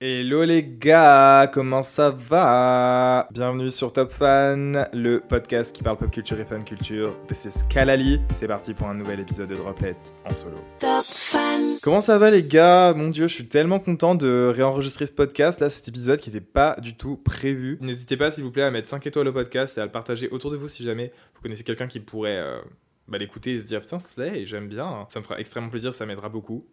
[0.00, 3.28] Hello les gars, comment ça va?
[3.30, 7.14] Bienvenue sur Top Fan, le podcast qui parle pop culture et fan culture.
[7.28, 10.56] This is Kalali, c'est parti pour un nouvel épisode de Droplet en solo.
[10.80, 11.76] Top Fan.
[11.80, 12.92] Comment ça va les gars?
[12.92, 16.44] Mon dieu, je suis tellement content de réenregistrer ce podcast, là cet épisode qui n'était
[16.44, 17.78] pas du tout prévu.
[17.80, 20.28] N'hésitez pas s'il vous plaît à mettre 5 étoiles au podcast et à le partager
[20.28, 22.58] autour de vous si jamais vous connaissez quelqu'un qui pourrait euh,
[23.06, 26.04] bah, l'écouter et se dire putain Slay, j'aime bien, ça me fera extrêmement plaisir, ça
[26.04, 26.66] m'aidera beaucoup.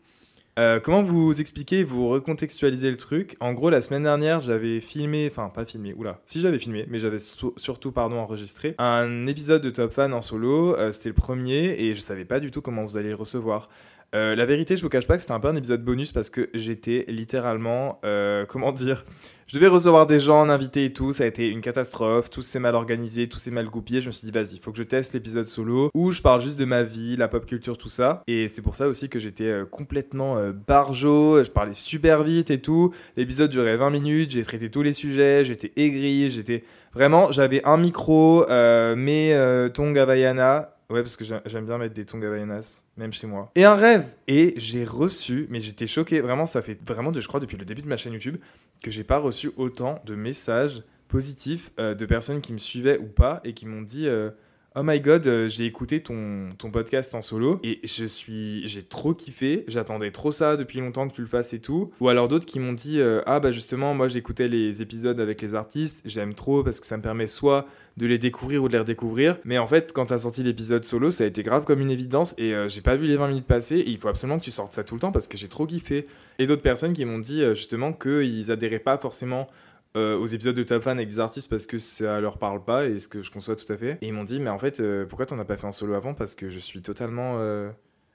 [0.59, 3.37] Euh, comment vous expliquer, vous recontextualiser le truc?
[3.39, 6.99] En gros, la semaine dernière, j'avais filmé, enfin pas filmé, oula, si j'avais filmé, mais
[6.99, 10.75] j'avais surtout, surtout, pardon enregistré un épisode de Top Fan en solo.
[10.75, 13.69] Euh, c'était le premier et je savais pas du tout comment vous allez le recevoir.
[14.13, 16.29] Euh, la vérité, je vous cache pas que c'était un peu un épisode bonus parce
[16.29, 19.05] que j'étais littéralement, euh, comment dire,
[19.47, 22.41] je devais recevoir des gens, en invité et tout, ça a été une catastrophe, tout
[22.41, 24.01] s'est mal organisé, tout s'est mal goupillé.
[24.01, 26.59] Je me suis dit, vas-y, faut que je teste l'épisode solo où je parle juste
[26.59, 28.23] de ma vie, la pop culture, tout ça.
[28.27, 32.61] Et c'est pour ça aussi que j'étais euh, complètement barjo, je parlais super vite et
[32.61, 32.93] tout.
[33.15, 37.77] L'épisode durait 20 minutes, j'ai traité tous les sujets, j'étais aigri, j'étais vraiment, j'avais un
[37.77, 40.75] micro, mes tongs Havaiana.
[40.91, 43.51] Ouais, parce que j'ai- j'aime bien mettre des tongs Havaianas, même chez moi.
[43.55, 47.39] Et un rêve Et j'ai reçu, mais j'étais choqué, vraiment, ça fait vraiment, je crois,
[47.39, 48.37] depuis le début de ma chaîne YouTube,
[48.83, 53.07] que j'ai pas reçu autant de messages positifs euh, de personnes qui me suivaient ou
[53.07, 54.31] pas et qui m'ont dit euh,
[54.73, 59.13] Oh my god, euh, j'ai écouté ton, podcast en solo et je suis, j'ai trop
[59.13, 59.65] kiffé.
[59.67, 61.91] J'attendais trop ça depuis longtemps que tu le fasses et tout.
[61.99, 65.41] Ou alors d'autres qui m'ont dit euh, Ah bah justement, moi j'écoutais les épisodes avec
[65.41, 67.65] les artistes, j'aime trop parce que ça me permet soit
[67.97, 69.39] de les découvrir ou de les redécouvrir.
[69.43, 72.33] Mais en fait, quand t'as sorti l'épisode solo, ça a été grave comme une évidence
[72.37, 73.79] et euh, j'ai pas vu les 20 minutes passer.
[73.79, 75.65] Et il faut absolument que tu sortes ça tout le temps parce que j'ai trop
[75.65, 76.07] kiffé.
[76.39, 79.49] Et d'autres personnes qui m'ont dit justement qu'ils adhéraient pas forcément
[79.97, 82.85] euh, aux épisodes de Top Fan avec des artistes parce que ça leur parle pas
[82.85, 83.97] et ce que je conçois tout à fait.
[84.01, 85.95] Et ils m'ont dit, mais en fait, euh, pourquoi t'en as pas fait un solo
[85.95, 86.13] avant?
[86.13, 87.69] Parce que je suis totalement euh,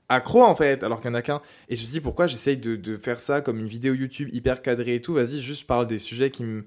[0.09, 1.43] accro en fait, alors qu'il n'y en a qu'un.
[1.69, 4.63] Et je me suis dit, pourquoi j'essaye de, faire ça comme une vidéo YouTube hyper
[4.63, 5.13] cadrée et tout?
[5.13, 6.65] Vas-y, juste je parle des sujets qui me.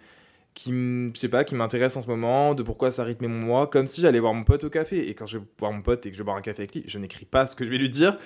[0.56, 3.68] Qui je sais pas, qui m'intéressent en ce moment, de pourquoi ça rythmait mon mois,
[3.68, 5.08] comme si j'allais voir mon pote au café.
[5.08, 6.76] Et quand je vais voir mon pote et que je vais boire un café avec
[6.76, 8.18] lui, je n'écris pas ce que je vais lui dire,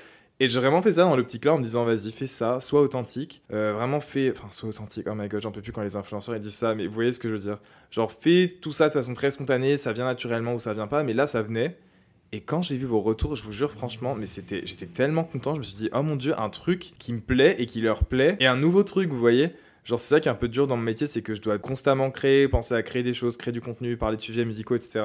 [0.43, 2.59] et j'ai vraiment fait ça dans le petit là en me disant vas-y fais ça,
[2.59, 5.83] sois authentique, Euh, vraiment fais, enfin sois authentique, oh my god j'en peux plus quand
[5.83, 7.59] les influenceurs ils disent ça, mais vous voyez ce que je veux dire,
[7.91, 11.03] genre fais tout ça de façon très spontanée, ça vient naturellement ou ça vient pas,
[11.03, 11.77] mais là ça venait,
[12.33, 15.53] et quand j'ai vu vos retours, je vous jure franchement, mais c'était, j'étais tellement content,
[15.53, 18.03] je me suis dit oh mon dieu un truc qui me plaît et qui leur
[18.03, 19.51] plaît, et un nouveau truc vous voyez,
[19.85, 21.57] Genre, c'est ça qui est un peu dur dans mon métier, c'est que je dois
[21.57, 25.03] constamment créer, penser à créer des choses, créer du contenu, parler de sujets musicaux, etc.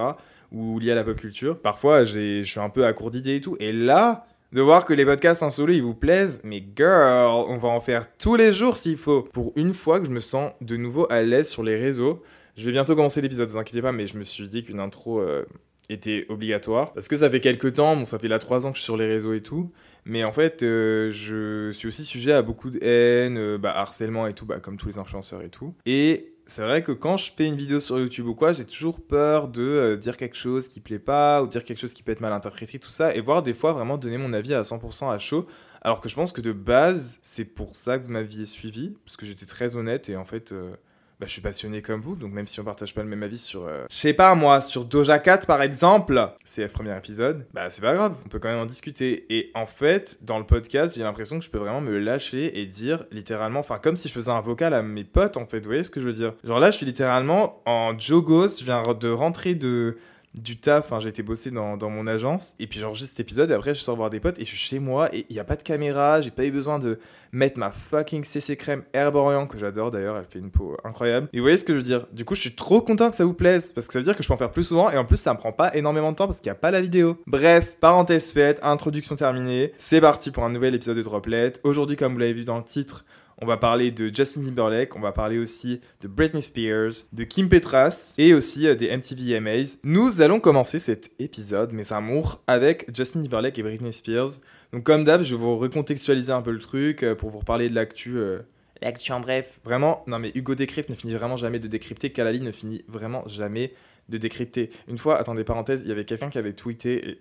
[0.53, 1.59] ou liés à la pop culture.
[1.59, 3.56] Parfois, je suis un peu à court d'idées et tout.
[3.59, 7.59] Et là, de voir que les podcasts en solo, ils vous plaisent, mais girl, on
[7.59, 9.22] va en faire tous les jours s'il faut.
[9.22, 12.22] Pour une fois que je me sens de nouveau à l'aise sur les réseaux,
[12.56, 14.80] je vais bientôt commencer l'épisode, ne vous inquiétez pas, mais je me suis dit qu'une
[14.80, 15.45] intro euh,
[15.89, 16.92] était obligatoire.
[16.92, 18.86] Parce que ça fait quelques temps, bon, ça fait là 3 ans que je suis
[18.86, 19.71] sur les réseaux et tout.
[20.04, 24.27] Mais en fait, euh, je suis aussi sujet à beaucoup de haine, euh, bah, harcèlement
[24.27, 25.74] et tout, bah, comme tous les influenceurs et tout.
[25.86, 29.03] Et c'est vrai que quand je fais une vidéo sur YouTube ou quoi, j'ai toujours
[29.03, 32.10] peur de euh, dire quelque chose qui plaît pas, ou dire quelque chose qui peut
[32.10, 35.12] être mal interprété, tout ça, et voir des fois vraiment donner mon avis à 100%
[35.12, 35.47] à chaud.
[35.83, 38.97] Alors que je pense que de base, c'est pour ça que ma vie est suivie,
[39.04, 40.72] parce que j'étais très honnête et en fait, euh,
[41.20, 43.38] bah, je suis passionné comme vous, donc même si on partage pas le même avis
[43.38, 47.70] sur, euh, je sais pas moi, sur Doja Cat par exemple, le premier épisode, bah
[47.70, 49.26] c'est pas grave, on peut quand même en discuter.
[49.30, 52.66] Et en fait, dans le podcast, j'ai l'impression que je peux vraiment me lâcher et
[52.66, 55.66] dire littéralement, enfin comme si je faisais un vocal à mes potes en fait, vous
[55.66, 56.34] voyez ce que je veux dire?
[56.44, 59.98] Genre là, je suis littéralement en jogos, je viens de rentrer de
[60.34, 63.75] du taf, j'ai été dans, dans, mon agence, et puis j'enregistre cet épisode, et après
[63.75, 65.57] je sors voir des potes, et je suis chez moi, et il n'y a pas
[65.57, 66.98] de caméra, j'ai pas eu besoin de
[67.33, 71.28] mettre ma fucking CC crème Herborian, que j'adore d'ailleurs, elle fait une peau incroyable.
[71.33, 72.07] Et vous voyez ce que je veux dire?
[72.13, 74.16] Du coup je suis trop content que ça vous plaise, parce que ça veut dire
[74.16, 76.13] que je peux en faire plus souvent, et en plus ça me prend pas énormément
[76.13, 77.21] de temps, parce qu'il n'y a pas la vidéo.
[77.27, 81.54] Bref, parenthèse faite, introduction terminée, c'est parti pour un nouvel épisode de Droplet.
[81.65, 83.04] Aujourd'hui comme vous l'avez vu dans le titre,
[83.41, 87.49] on va parler de Justin Timberlake, on va parler aussi de Britney Spears, de Kim
[87.49, 89.79] Petras et aussi euh, des MTV EMAs.
[89.85, 94.41] Nous allons commencer cet épisode, mes amours, avec Justin Timberlake et Britney Spears.
[94.73, 97.69] Donc comme d'hab, je vais vous recontextualiser un peu le truc euh, pour vous reparler
[97.69, 98.19] de l'actu.
[98.19, 98.41] Euh,
[98.83, 99.61] l'actu en bref.
[99.65, 103.23] Vraiment, non mais Hugo Décrypte ne finit vraiment jamais de décrypter, Kalali ne finit vraiment
[103.29, 103.73] jamais
[104.09, 104.71] de décrypter.
[104.89, 107.11] Une fois, attendez, parenthèse, il y avait quelqu'un qui avait tweeté.
[107.11, 107.19] Et...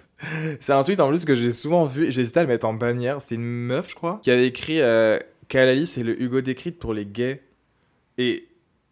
[0.60, 3.20] c'est un tweet en plus que j'ai souvent vu, j'hésitais à le mettre en bannière.
[3.20, 4.80] C'était une meuf, je crois, qui avait écrit
[5.48, 7.42] Kalali, c'est le Hugo décrypte pour les gays.
[8.18, 8.48] Et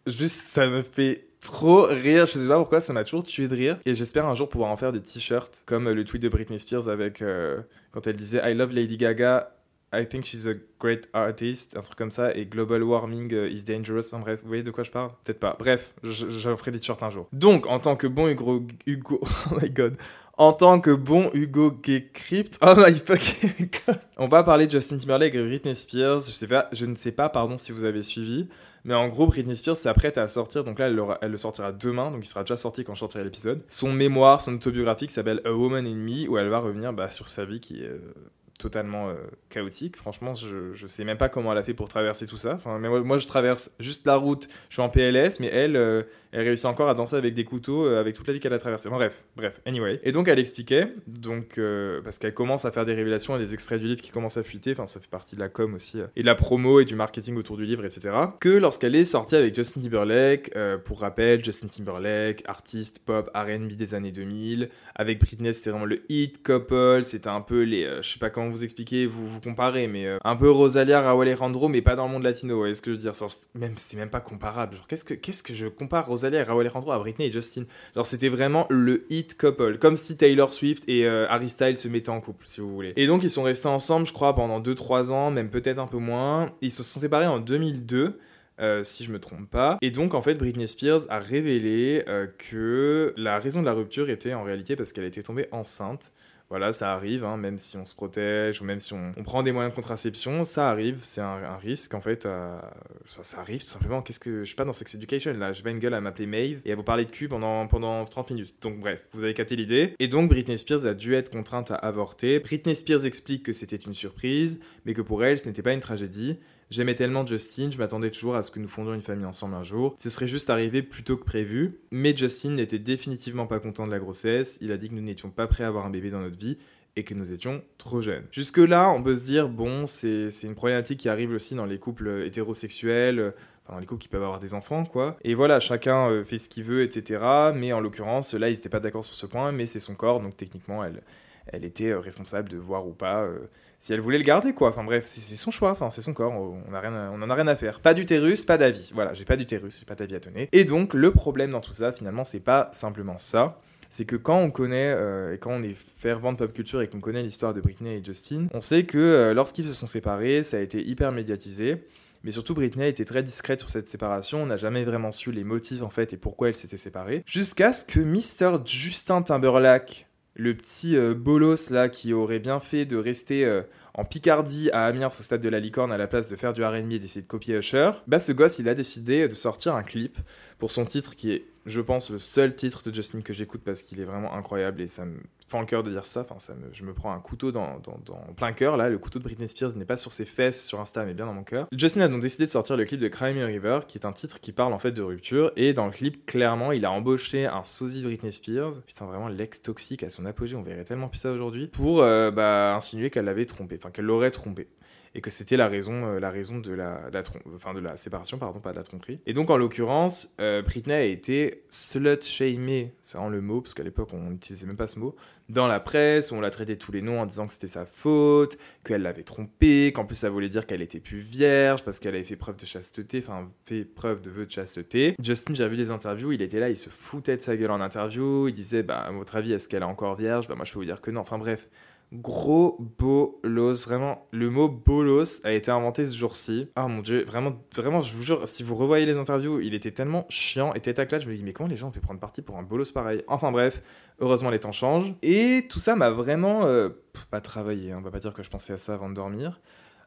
[0.07, 2.25] juste, ça me fait trop rire.
[2.25, 3.79] Je sais pas pourquoi, ça m'a toujours tué de rire.
[3.85, 6.87] Et j'espère un jour pouvoir en faire des t-shirts, comme le tweet de Britney Spears
[6.87, 7.61] avec euh,
[7.91, 9.51] quand elle disait I love Lady Gaga.
[9.95, 13.63] I think she's a great artist, un truc comme ça, et global warming euh, is
[13.63, 14.07] dangerous.
[14.07, 15.11] Enfin bref, vous voyez de quoi je parle?
[15.23, 15.55] Peut-être pas.
[15.59, 17.27] Bref, j'en ferai des t-shirts un jour.
[17.31, 19.19] Donc, en tant que bon Hugo, Hugo
[19.51, 19.95] oh my god,
[20.37, 22.59] en tant que bon Hugo Gay Crypt.
[22.65, 23.93] Oh.
[24.17, 26.21] On va parler de Justin Timberlake et Britney Spears.
[26.21, 28.47] Je, ne sais pas, pardon, si vous avez suivi.
[28.85, 30.63] Mais en gros, Britney Spears s'apprête à sortir.
[30.63, 30.87] Donc là,
[31.21, 32.11] elle, le sortira demain.
[32.11, 33.63] Donc il sera déjà sorti quand je sortirai l'épisode.
[33.69, 37.11] Son mémoire, son autobiographie qui s'appelle A Woman in Me, où elle va revenir bah,
[37.11, 37.87] sur sa vie qui est.
[37.87, 38.13] Euh,
[38.59, 39.15] totalement euh,
[39.49, 39.97] chaotique.
[39.97, 42.59] Franchement, je, je sais même pas comment elle a fait pour traverser tout ça.
[42.65, 46.03] Moi, je traverse juste la route, je suis en PLS, mais elle, euh,
[46.33, 48.59] elle réussit encore à danser avec des couteaux, euh, avec toute la vie qu'elle a
[48.59, 48.89] traversée.
[48.89, 49.99] bref, bref, anyway.
[50.03, 51.59] Et donc, elle expliquait, donc,
[52.03, 54.43] parce qu'elle commence à faire des révélations et des extraits du livre qui commencent à
[54.43, 56.95] fuiter, enfin, ça fait partie de la com aussi, et de la promo et du
[56.95, 58.15] marketing autour du livre, etc.
[58.39, 60.51] Que lorsqu'elle est sortie avec Justin Timberlake,
[60.85, 66.01] pour rappel, Justin Timberlake, artiste pop RB des années 2000, avec Britney, c'était vraiment le
[66.09, 69.87] hit couple, c'était un peu les, je sais pas comment vous expliquer, vous vous comparez,
[69.87, 72.65] mais euh, un peu Rosalia, Raúl Alejandro, mais pas dans le monde latino.
[72.65, 73.13] Est-ce que je veux dire
[73.55, 74.77] Même c'est même pas comparable.
[74.87, 77.63] qu'est-ce que qu'est-ce que je compare Rosalia et Raúl Alejandro à Britney et Justin
[77.95, 81.87] Genre c'était vraiment le hit couple, comme si Taylor Swift et euh, Harry Styles se
[81.87, 82.93] mettaient en couple, si vous voulez.
[82.95, 85.97] Et donc ils sont restés ensemble, je crois, pendant 2-3 ans, même peut-être un peu
[85.97, 86.53] moins.
[86.61, 88.19] Ils se sont séparés en 2002.
[88.59, 89.79] Euh, si je me trompe pas.
[89.81, 92.05] Et donc en fait Britney Spears a révélé
[92.37, 96.13] que la raison de la rupture était en réalité parce qu'elle était tombée enceinte
[96.53, 99.51] voilà, ça arrive, hein, même si on se protège ou même si on, prend des
[99.51, 102.27] moyens de contraception, ça arrive, c'est un, risque en fait.
[102.27, 102.59] Euh,
[103.07, 104.03] ça, arrive tout simplement.
[104.03, 106.27] Qu'est-ce que je suis pas dans Sex Education là, j'ai pas une gueule à m'appeler
[106.27, 108.53] Maeve et à vous parler de cul pendant, pendant 30 minutes.
[108.61, 109.95] Donc bref, vous avez capté l'idée.
[109.97, 112.39] Et donc Britney Spears a dû être contrainte à avorter.
[112.39, 115.79] Britney Spears explique que c'était une surprise, mais que pour elle, ce n'était pas une
[115.79, 116.37] tragédie.
[116.73, 119.61] J'aimais tellement Justin, je m'attendais toujours à ce que nous fondions une famille ensemble un
[119.61, 119.93] jour.
[119.99, 123.91] Ce serait juste arrivé plus tôt que prévu, mais Justin n'était définitivement pas content de
[123.91, 126.21] la grossesse, il a dit que nous n'étions pas prêts à avoir un bébé dans
[126.21, 126.57] notre vie
[126.95, 128.23] et que nous étions trop jeunes.
[128.31, 132.23] Jusque-là, on peut se dire, bon, c'est une problématique qui arrive aussi dans les couples
[132.25, 133.35] hétérosexuels,
[133.65, 135.19] enfin dans les couples qui peuvent avoir des enfants, quoi.
[135.23, 137.53] Et voilà, chacun euh, fait ce qu'il veut, etc.
[137.53, 140.21] Mais en l'occurrence, là, ils n'étaient pas d'accord sur ce point, mais c'est son corps,
[140.21, 141.03] donc techniquement, elle,
[141.47, 143.39] elle était euh, responsable de voir ou pas euh,
[143.83, 144.69] si elle voulait le garder, quoi.
[144.69, 147.35] Enfin bref, c'est son choix, enfin c'est son corps, on, a rien on en a
[147.35, 147.81] rien à faire.
[147.81, 148.91] Pas d'utérus, pas d'avis.
[148.93, 150.47] Voilà, j'ai pas d'utérus, j'ai pas d'avis à donner.
[150.53, 154.39] Et donc, le problème dans tout ça, finalement, c'est pas simplement ça c'est que quand
[154.39, 157.53] on connaît euh, et quand on est fervent de pop culture et qu'on connaît l'histoire
[157.53, 160.81] de Britney et Justin, on sait que euh, lorsqu'ils se sont séparés, ça a été
[160.81, 161.83] hyper médiatisé.
[162.23, 164.41] Mais surtout, Britney a été très discrète sur cette séparation.
[164.41, 167.21] On n'a jamais vraiment su les motifs en fait et pourquoi elle s'était séparée.
[167.27, 168.65] Jusqu'à ce que Mr.
[168.65, 173.61] Justin Timberlake, le petit euh, bolos là qui aurait bien fait de rester
[173.93, 176.63] en Picardie à Amiens au stade de la licorne à la place de faire du
[176.63, 179.83] R&B et d'essayer de copier Usher, bah ce gosse il a décidé de sortir un
[179.83, 180.17] clip
[180.63, 183.81] pour son titre qui est je pense, le seul titre de Justin que j'écoute parce
[183.81, 185.17] qu'il est vraiment incroyable et ça me
[185.47, 186.21] fend le cœur de dire ça.
[186.21, 188.75] Enfin, ça me, je me prends un couteau dans, dans, plein cœur.
[188.75, 191.25] Là, le couteau de Britney Spears n'est pas sur ses fesses sur Insta, mais bien
[191.25, 191.67] dans mon cœur.
[191.71, 194.39] Justin a donc décidé de sortir le clip de Crime River, qui est un titre
[194.39, 195.51] qui parle en fait de rupture.
[195.55, 198.81] Et dans le clip, clairement, il a embauché un sosie de Britney Spears.
[198.85, 202.29] Putain, vraiment, l'ex toxique à son apogée, on verrait tellement plus ça aujourd'hui, pour euh,
[202.31, 204.67] bah, insinuer qu'elle l'avait trompé, enfin qu'elle l'aurait trompé.
[205.15, 208.83] Et que c'était la raison, euh, la raison de la, séparation, pardon, pas de la
[208.83, 209.19] tromperie.
[209.25, 213.83] Et donc, en l'occurrence, euh, Britney a été slut-shamée, c'est vraiment le mot, parce qu'à
[213.83, 215.15] l'époque, on n'utilisait même pas ce mot,
[215.49, 218.57] dans la presse, on l'a traité tous les noms en disant que c'était sa faute,
[218.85, 222.23] qu'elle l'avait trompée, qu'en plus ça voulait dire qu'elle était plus vierge parce qu'elle avait
[222.23, 225.15] fait preuve de chasteté, enfin fait preuve de vœu de chasteté.
[225.21, 227.81] Justin, j'ai vu des interviews, il était là, il se foutait de sa gueule en
[227.81, 230.47] interview, il disait, bah, à votre avis, est-ce qu'elle est encore vierge?
[230.47, 231.21] Bah, moi, je peux vous dire que non.
[231.21, 231.69] Enfin, bref,
[232.13, 233.85] gros bolos.
[233.85, 236.69] Vraiment, le mot bolos a été inventé ce jour-ci.
[236.75, 239.91] Ah mon dieu, vraiment, vraiment, je vous jure, si vous revoyez les interviews, il était
[239.91, 240.93] tellement chiant et tête.
[241.19, 243.23] Je me dis, mais comment les gens ont pu prendre parti pour un bolos pareil?
[243.27, 243.81] Enfin bref,
[244.19, 245.13] heureusement les temps changent.
[245.21, 246.89] Et tout ça m'a vraiment euh,
[247.31, 247.91] pas travaillé.
[247.91, 247.97] Hein.
[247.99, 249.59] On va pas dire que je pensais à ça avant de dormir.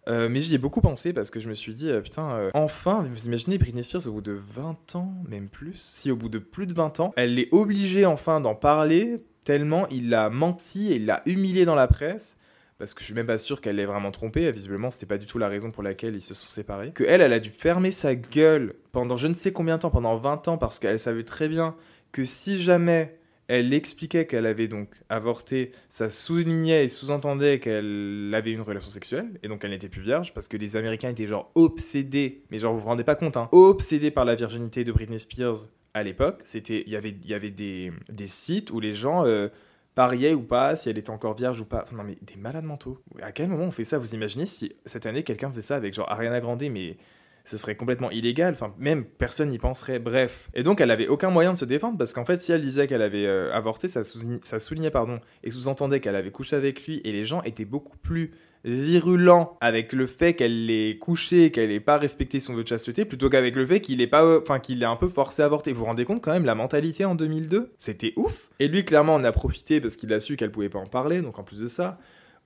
[0.08, 3.04] Euh, mais j'y ai beaucoup pensé parce que je me suis dit, euh, putain, enfin,
[3.10, 6.38] vous imaginez Britney Spears au bout de 20 ans, même plus, si au bout de
[6.38, 10.96] plus de 20 ans, elle est obligée enfin d'en parler tellement il l'a menti et
[10.96, 12.36] il l'a humilié dans la presse
[12.78, 14.50] parce que je suis même pas sûr qu'elle l'ait vraiment trompé.
[14.50, 16.92] Visiblement, c'était pas du tout la raison pour laquelle ils se sont séparés.
[16.92, 19.90] Que elle, elle a dû fermer sa gueule pendant je ne sais combien de temps,
[19.90, 21.74] pendant 20 ans, parce qu'elle savait très bien
[22.12, 28.50] que si jamais elle expliquait qu'elle avait donc avorté, ça soulignait et sous-entendait qu'elle avait
[28.50, 31.52] une relation sexuelle, et donc elle n'était plus vierge, parce que les Américains étaient genre
[31.54, 35.20] obsédés, mais genre vous vous rendez pas compte, hein, obsédés par la virginité de Britney
[35.20, 38.92] Spears à l'époque, c'était il y avait il y avait des, des sites où les
[38.92, 39.48] gens euh,
[39.94, 41.84] pariaient ou pas si elle était encore vierge ou pas.
[41.84, 43.00] Enfin, non mais des malades mentaux.
[43.22, 43.98] À quel moment on fait ça?
[43.98, 46.98] Vous imaginez si cette année quelqu'un faisait ça avec genre Ariana Grande mais
[47.46, 50.50] ce serait complètement illégal, enfin même personne n'y penserait, bref.
[50.52, 52.86] Et donc elle avait aucun moyen de se défendre parce qu'en fait si elle disait
[52.88, 54.02] qu'elle avait euh, avorté, ça,
[54.42, 57.96] ça soulignait pardon, et sous-entendait qu'elle avait couché avec lui et les gens étaient beaucoup
[57.96, 58.32] plus
[58.66, 63.04] virulent avec le fait qu'elle l'ait couché, qu'elle n'ait pas respecté son vœu de chasteté,
[63.04, 65.72] plutôt qu'avec le fait qu'il est pas, enfin qu'il est un peu forcé à avorter.
[65.72, 68.50] Vous vous rendez compte quand même la mentalité en 2002 C'était ouf.
[68.58, 71.22] Et lui clairement on a profité parce qu'il a su qu'elle pouvait pas en parler,
[71.22, 71.98] donc en plus de ça.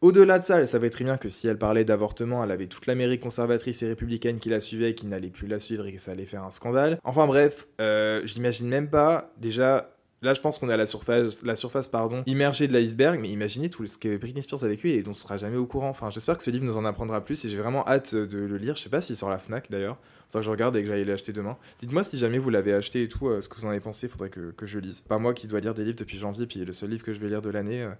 [0.02, 2.86] Au-delà de ça, elle savait très bien que si elle parlait d'avortement, elle avait toute
[2.86, 6.12] l'Amérique conservatrice et républicaine qui la suivait qui n'allait plus la suivre et que ça
[6.12, 6.98] allait faire un scandale.
[7.04, 11.42] Enfin bref, euh, j'imagine même pas déjà Là, je pense qu'on est à la surface,
[11.42, 14.90] la surface pardon, immergée de l'iceberg, mais imaginez tout ce que Britney Spears a vécu
[14.90, 15.88] et dont on sera jamais au courant.
[15.88, 18.56] Enfin, j'espère que ce livre nous en apprendra plus et j'ai vraiment hâte de le
[18.58, 18.76] lire.
[18.76, 19.96] Je sais pas s'il sort la Fnac d'ailleurs.
[20.26, 21.56] Faudra que je regarde et que j'aille l'acheter demain.
[21.80, 24.08] Dites-moi si jamais vous l'avez acheté et tout, euh, ce que vous en avez pensé.
[24.08, 25.00] Faudrait que, je lise.
[25.00, 27.18] Pas moi qui dois lire des livres depuis janvier, puis le seul livre que je
[27.18, 27.90] vais lire de l'année, euh,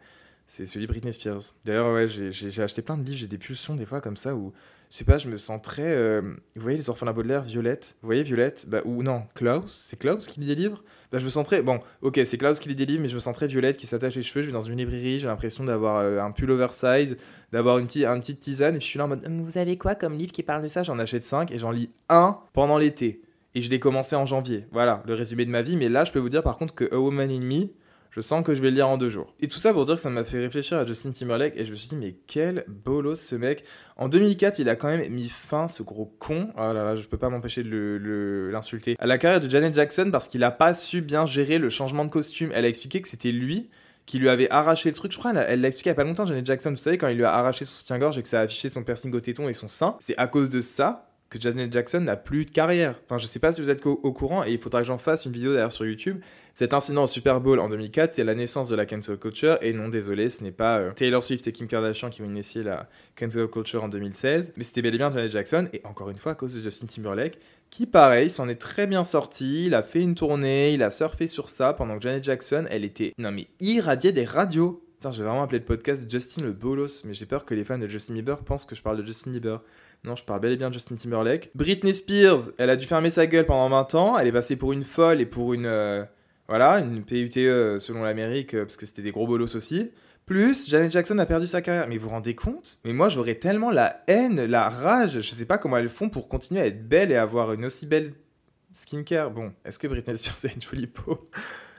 [0.46, 1.54] c'est celui Britney Spears.
[1.64, 3.18] D'ailleurs, ouais, j'ai acheté plein de livres.
[3.18, 4.52] J'ai des pulsions des fois comme ça où
[4.90, 5.86] je sais pas, je me sens très.
[5.86, 9.96] Euh, vous voyez les orphelins Baudelaire, Violette Vous voyez Violette bah, Ou non, Klaus C'est
[9.96, 10.82] Klaus qui lit des livres?
[11.12, 11.62] Bah, Je me sens très.
[11.62, 13.86] Bon, ok, c'est Klaus qui lit des livres, mais je me sens très Violette qui
[13.86, 14.42] s'attache les cheveux.
[14.42, 17.16] Je vais dans une librairie, j'ai l'impression d'avoir euh, un pull oversize,
[17.52, 19.78] d'avoir une, petite, une petite tisane, et puis je suis là en mode Vous avez
[19.78, 20.82] quoi comme livre qui parle de ça?
[20.82, 23.22] J'en achète 5 et j'en lis un pendant l'été.
[23.54, 24.66] Et je l'ai commencé en janvier.
[24.72, 25.76] Voilà, le résumé de ma vie.
[25.76, 27.68] Mais là, je peux vous dire par contre que A Woman in Me,
[28.10, 29.34] je sens que je vais le lire en deux jours.
[29.40, 31.70] Et tout ça pour dire que ça m'a fait réfléchir à Justin Timberlake et je
[31.70, 33.64] me suis dit, mais quel bolos ce mec.
[33.96, 37.06] En 2004, il a quand même mis fin, ce gros con, oh là là, je
[37.06, 40.74] peux pas m'empêcher de l'insulter, à la carrière de Janet Jackson parce qu'il a pas
[40.74, 42.50] su bien gérer le changement de costume.
[42.54, 43.70] Elle a expliqué que c'était lui
[44.06, 45.12] qui lui avait arraché le truc.
[45.12, 46.70] Je crois elle l'a expliqué il y a pas longtemps, Janet Jackson.
[46.70, 48.82] Vous savez, quand il lui a arraché son soutien-gorge et que ça a affiché son
[48.82, 52.16] piercing au téton et son sein, c'est à cause de ça que Janet Jackson n'a
[52.16, 53.00] plus de carrière.
[53.04, 55.24] Enfin, je sais pas si vous êtes au, courant et il faudra que j'en fasse
[55.24, 56.20] une vidéo d'ailleurs sur YouTube.
[56.52, 59.72] Cet incident au Super Bowl en 2004, c'est la naissance de la cancel culture et
[59.72, 62.88] non, désolé, ce n'est pas euh, Taylor Swift et Kim Kardashian qui ont initié la
[63.16, 66.32] cancel culture en 2016, mais c'était bel et bien Janet Jackson et encore une fois
[66.32, 67.38] à cause de Justin Timberlake
[67.70, 71.28] qui pareil s'en est très bien sorti, il a fait une tournée, il a surfé
[71.28, 74.84] sur ça pendant que Janet Jackson, elle était non mais irradiée des radios.
[74.94, 77.78] Putain, j'ai vraiment appelé le podcast Justin le bolos, mais j'ai peur que les fans
[77.78, 79.62] de Justin Bieber pensent que je parle de Justin Bieber.
[80.04, 81.50] Non, je parle bel et bien de Justin Timberlake.
[81.54, 84.18] Britney Spears, elle a dû fermer sa gueule pendant 20 ans.
[84.18, 85.66] Elle est passée pour une folle et pour une.
[85.66, 86.04] Euh,
[86.48, 89.90] voilà, une PUTE euh, selon l'Amérique, euh, parce que c'était des gros bolos aussi.
[90.24, 91.86] Plus, Janet Jackson a perdu sa carrière.
[91.86, 92.78] Mais vous rendez compte?
[92.84, 95.20] Mais moi, j'aurais tellement la haine, la rage.
[95.20, 97.86] Je sais pas comment elles font pour continuer à être belle et avoir une aussi
[97.86, 98.14] belle
[98.72, 99.30] skincare.
[99.30, 101.28] Bon, est-ce que Britney Spears a une jolie peau?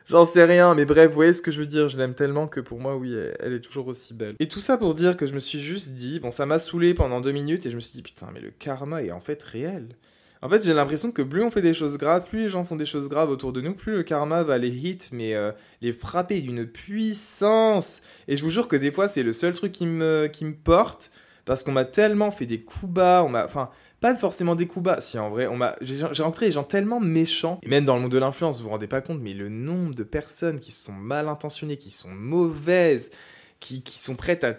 [0.08, 2.48] J'en sais rien, mais bref, vous voyez ce que je veux dire, je l'aime tellement
[2.48, 4.36] que pour moi, oui, elle est toujours aussi belle.
[4.40, 6.94] Et tout ça pour dire que je me suis juste dit, bon, ça m'a saoulé
[6.94, 9.42] pendant deux minutes et je me suis dit, putain, mais le karma est en fait
[9.42, 9.96] réel.
[10.44, 12.76] En fait, j'ai l'impression que plus on fait des choses graves, plus les gens font
[12.76, 15.94] des choses graves autour de nous, plus le karma va les hit, mais euh, les
[15.94, 18.02] frapper d'une puissance.
[18.28, 20.56] Et je vous jure que des fois, c'est le seul truc qui me, qui me
[20.56, 21.12] porte,
[21.46, 23.46] parce qu'on m'a tellement fait des coups bas, on m'a...
[23.46, 23.70] Enfin,
[24.02, 25.00] pas forcément des coups bas.
[25.00, 27.60] Si, en vrai, on m'a, j'ai rencontré des gens tellement méchants.
[27.64, 29.96] Et même dans le monde de l'influence, vous vous rendez pas compte, mais le nombre
[29.96, 33.12] de personnes qui sont mal intentionnées, qui sont mauvaises,
[33.60, 34.54] qui, qui sont prêtes à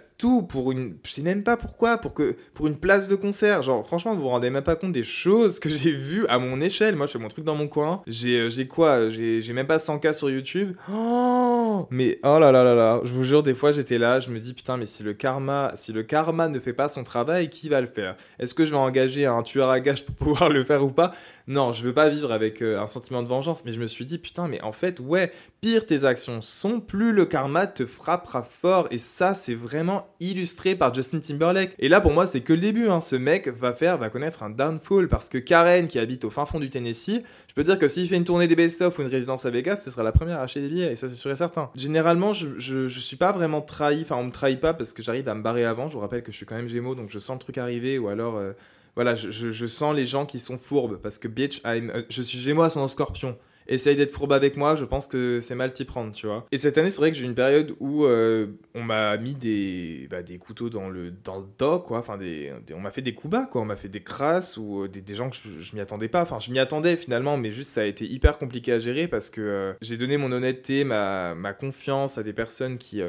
[0.48, 0.96] pour une.
[1.04, 2.36] Je sais même pas pourquoi, pour, que...
[2.54, 3.62] pour une place de concert.
[3.62, 6.60] Genre, franchement, vous vous rendez même pas compte des choses que j'ai vues à mon
[6.60, 6.96] échelle.
[6.96, 8.02] Moi, je fais mon truc dans mon coin.
[8.06, 10.76] J'ai euh, quoi J'ai même pas 100K sur YouTube.
[10.90, 11.52] Oh
[11.90, 14.38] mais oh là là là là, je vous jure, des fois j'étais là, je me
[14.38, 17.68] dis putain, mais si le karma, si le karma ne fait pas son travail, qui
[17.68, 18.16] va le faire?
[18.38, 21.12] Est-ce que je vais engager un tueur à gages pour pouvoir le faire ou pas?
[21.48, 24.04] Non, je veux pas vivre avec euh, un sentiment de vengeance, mais je me suis
[24.04, 28.44] dit, putain, mais en fait, ouais, pire tes actions sont, plus le karma te frappera
[28.44, 31.74] fort, et ça, c'est vraiment illustré par Justin Timberlake.
[31.78, 33.00] Et là, pour moi, c'est que le début, hein.
[33.00, 36.46] ce mec va faire, va connaître un downfall, parce que Karen, qui habite au fin
[36.46, 39.08] fond du Tennessee, je peux dire que s'il fait une tournée des best-of ou une
[39.08, 41.30] résidence à Vegas, ce sera la première à acheter des billets, et ça, c'est sûr
[41.30, 41.70] et certain.
[41.74, 45.02] Généralement, je, je, je suis pas vraiment trahi, enfin, on me trahit pas parce que
[45.02, 47.10] j'arrive à me barrer avant, je vous rappelle que je suis quand même Gémeaux, donc
[47.10, 48.36] je sens le truc arriver, ou alors...
[48.36, 48.52] Euh,
[48.94, 52.76] voilà, je, sens les gens qui sont fourbes parce que bitch, euh, je suis Gémeaux
[52.76, 53.38] en scorpion.
[53.66, 56.46] Essaye d'être fourbe avec moi, je pense que c'est mal t'y prendre, tu vois.
[56.52, 59.34] Et cette année, c'est vrai que j'ai eu une période où euh, on m'a mis
[59.34, 61.98] des, bah, des couteaux dans le, dans le dos, quoi.
[61.98, 63.62] Enfin, des, on m'a fait des coups bas, quoi.
[63.62, 66.22] On m'a fait des crasses ou euh, des, gens que je, je m'y attendais pas.
[66.22, 69.30] Enfin, je m'y attendais finalement, mais juste ça a été hyper compliqué à gérer parce
[69.30, 73.02] que j'ai donné mon honnêteté, ma, ma, confiance à des personnes qui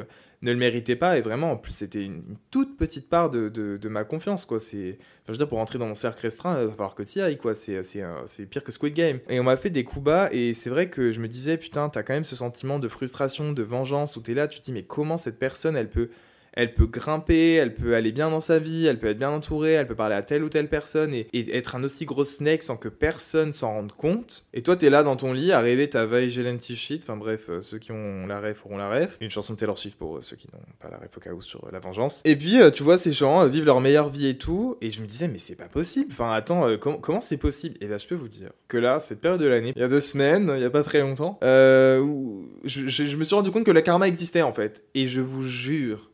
[0.44, 1.18] ne le méritait pas.
[1.18, 4.60] Et vraiment, en plus, c'était une, toute petite part de, de, ma confiance, quoi.
[4.60, 7.18] C'est, enfin, je veux pour rentrer dans mon cercle restreint, il va falloir que tu
[7.18, 7.54] y ailles, quoi.
[7.54, 9.18] C'est, c'est, pire que Squid Game.
[9.28, 11.88] Et on m'a fait des coups bas, et c'est vrai que je me disais, putain,
[11.88, 14.72] t'as quand même ce sentiment de frustration, de vengeance, où t'es là, tu te dis,
[14.72, 16.10] mais comment cette personne, elle peut
[16.54, 19.72] elle peut grimper, elle peut aller bien dans sa vie, elle peut être bien entourée,
[19.72, 22.76] elle peut parler à telle ou telle personne et, être un aussi gros snake sans
[22.76, 24.46] que personne s'en rende compte.
[24.54, 26.30] Et toi, t'es là dans ton lit à rêver ta veille
[26.74, 27.02] shit.
[27.02, 29.16] Enfin bref, euh, ceux qui ont la ref auront la ref.
[29.20, 31.32] Une chanson de Taylor Swift pour euh, ceux qui n'ont pas la ref au cas
[31.32, 32.22] où sur euh, la vengeance.
[32.24, 34.76] Et puis, tu vois, ces gens vivent leur meilleure vie et tout.
[34.80, 36.10] Et je me disais, mais c'est pas possible.
[36.12, 37.76] Enfin, attends, comment c'est possible?
[37.80, 39.88] Et là, je peux vous dire que là, cette période de l'année, il y a
[39.88, 43.64] deux semaines, il y a pas très longtemps, où je, je me suis rendu compte
[43.64, 44.84] que la karma existait en fait.
[44.94, 46.10] Et je vous jure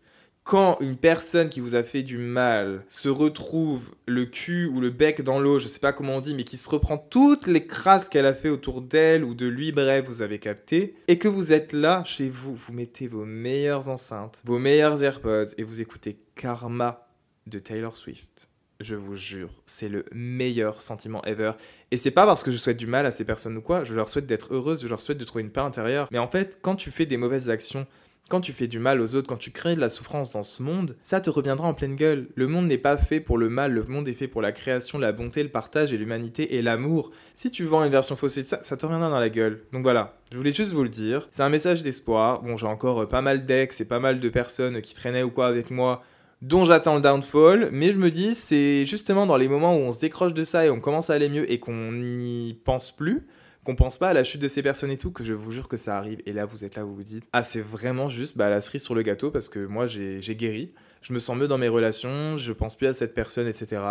[0.51, 4.91] quand une personne qui vous a fait du mal se retrouve le cul ou le
[4.91, 7.69] bec dans l'eau, je sais pas comment on dit, mais qui se reprend toutes les
[7.69, 11.29] crasses qu'elle a fait autour d'elle ou de lui, bref, vous avez capté, et que
[11.29, 15.81] vous êtes là chez vous, vous mettez vos meilleures enceintes, vos meilleurs AirPods et vous
[15.81, 17.07] écoutez Karma
[17.47, 18.49] de Taylor Swift.
[18.81, 21.53] Je vous jure, c'est le meilleur sentiment ever.
[21.93, 23.95] Et c'est pas parce que je souhaite du mal à ces personnes ou quoi, je
[23.95, 26.09] leur souhaite d'être heureuses, je leur souhaite de trouver une paix intérieure.
[26.11, 27.87] Mais en fait, quand tu fais des mauvaises actions,
[28.31, 30.63] quand tu fais du mal aux autres, quand tu crées de la souffrance dans ce
[30.63, 32.29] monde, ça te reviendra en pleine gueule.
[32.37, 34.99] Le monde n'est pas fait pour le mal, le monde est fait pour la création,
[34.99, 37.11] la bonté, le partage et l'humanité et l'amour.
[37.35, 39.65] Si tu vends une version faussée de ça, ça te reviendra dans la gueule.
[39.73, 41.27] Donc voilà, je voulais juste vous le dire.
[41.33, 42.43] C'est un message d'espoir.
[42.43, 45.31] Bon, j'ai encore euh, pas mal d'ex et pas mal de personnes qui traînaient ou
[45.31, 46.03] quoi avec moi
[46.41, 49.93] dont j'attends le downfall, mais je me dis, c'est justement dans les moments où on
[49.93, 53.27] se décroche de ça et on commence à aller mieux et qu'on n'y pense plus,
[53.65, 55.69] qu'on pense pas à la chute de ces personnes et tout, que je vous jure
[55.69, 56.23] que ça arrive.
[56.27, 58.83] Et là, vous êtes là, vous vous dites, ah, c'est vraiment juste bah, la cerise
[58.83, 60.73] sur le gâteau parce que moi, j'ai guéri.
[61.03, 63.83] Je me sens mieux dans mes relations, je pense plus à cette personne, etc.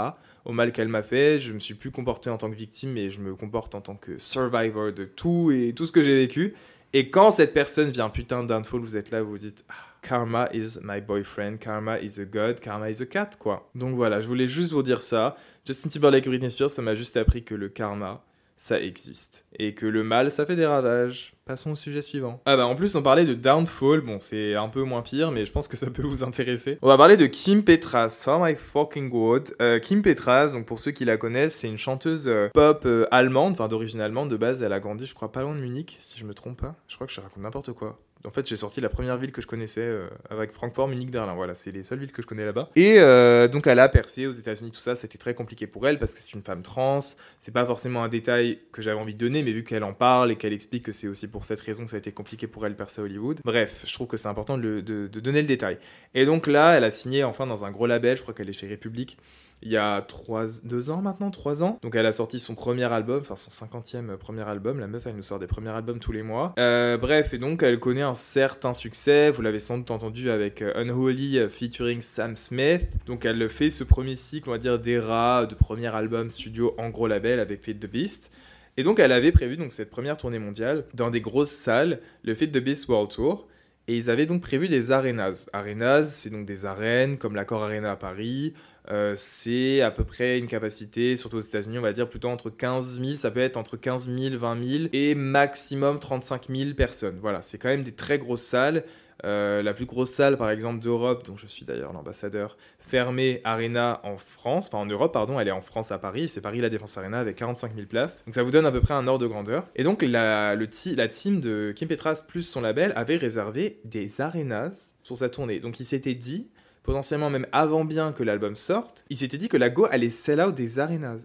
[0.45, 3.09] Au mal qu'elle m'a fait, je me suis plus comporté en tant que victime, mais
[3.09, 6.53] je me comporte en tant que survivor de tout et tout ce que j'ai vécu.
[6.93, 10.49] Et quand cette personne vient putain downfall, vous êtes là, vous vous dites, ah, Karma
[10.53, 13.69] is my boyfriend, Karma is a god, Karma is a cat, quoi.
[13.75, 15.35] Donc voilà, je voulais juste vous dire ça.
[15.65, 18.23] Justin Timberlake et Britney Spears, ça m'a juste appris que le karma,
[18.59, 19.45] ça existe.
[19.57, 21.33] Et que le mal, ça fait des ravages.
[21.45, 22.41] Passons au sujet suivant.
[22.45, 25.47] Ah bah en plus on parlait de Downfall, bon c'est un peu moins pire mais
[25.47, 26.77] je pense que ça peut vous intéresser.
[26.83, 29.55] On va parler de Kim Petras, oh my fucking god.
[29.59, 33.07] Euh, Kim Petras, donc pour ceux qui la connaissent, c'est une chanteuse euh, pop euh,
[33.09, 35.97] allemande, enfin d'origine allemande de base, elle a grandi je crois pas loin de Munich
[36.01, 36.75] si je me trompe pas.
[36.87, 37.97] Je crois que je raconte n'importe quoi.
[38.25, 41.33] En fait, j'ai sorti la première ville que je connaissais euh, avec Francfort, Munich, Berlin.
[41.35, 42.69] Voilà, c'est les seules villes que je connais là-bas.
[42.75, 44.97] Et euh, donc, elle a percé aux États-Unis, tout ça.
[44.97, 46.99] C'était très compliqué pour elle parce que c'est une femme trans.
[47.39, 50.31] C'est pas forcément un détail que j'avais envie de donner, mais vu qu'elle en parle
[50.31, 52.65] et qu'elle explique que c'est aussi pour cette raison que ça a été compliqué pour
[52.65, 53.39] elle percer à Hollywood.
[53.45, 55.77] Bref, je trouve que c'est important de, de, donner le détail.
[56.13, 58.17] Et donc là, elle a signé enfin dans un gros label.
[58.17, 59.17] Je crois qu'elle est chez République
[59.61, 61.79] il y a trois, deux ans maintenant, trois ans.
[61.81, 64.79] Donc elle a sorti son premier album, enfin son cinquantième premier album.
[64.79, 66.53] La meuf, elle nous sort des premiers albums tous les mois.
[66.59, 69.31] Euh, bref, et donc elle connaît un certain succès.
[69.31, 72.87] Vous l'avez sans doute entendu avec euh, Unholy euh, featuring Sam Smith.
[73.05, 76.89] Donc elle fait ce premier cycle, on va dire, d'era, de premier album studio en
[76.89, 78.31] gros label avec Feed the Beast.
[78.77, 82.33] Et donc elle avait prévu donc cette première tournée mondiale dans des grosses salles, le
[82.33, 83.47] Feed the Beast World Tour.
[83.89, 85.49] Et ils avaient donc prévu des arenas.
[85.51, 88.53] Arenas, c'est donc des arènes comme l'Accor Arena à Paris,
[88.89, 92.49] euh, c'est à peu près une capacité, surtout aux États-Unis, on va dire plutôt entre
[92.49, 97.19] 15 000, ça peut être entre 15 000, 20 000 et maximum 35 000 personnes.
[97.21, 98.83] Voilà, c'est quand même des très grosses salles.
[99.25, 103.99] Euh, la plus grosse salle, par exemple, d'Europe, dont je suis d'ailleurs l'ambassadeur, fermée Arena
[104.03, 106.69] en France, enfin en Europe, pardon, elle est en France à Paris, c'est Paris la
[106.69, 108.23] Défense Arena avec 45 000 places.
[108.25, 109.67] Donc ça vous donne à peu près un ordre de grandeur.
[109.75, 114.93] Et donc la, la team de Kim Petras plus son label avait réservé des arenas
[115.03, 115.59] sur sa tournée.
[115.59, 116.49] Donc il s'était dit,
[116.83, 120.41] potentiellement même avant bien que l'album sorte, il s'était dit que la Go allait sell
[120.41, 120.75] out des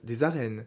[0.04, 0.64] des arènes.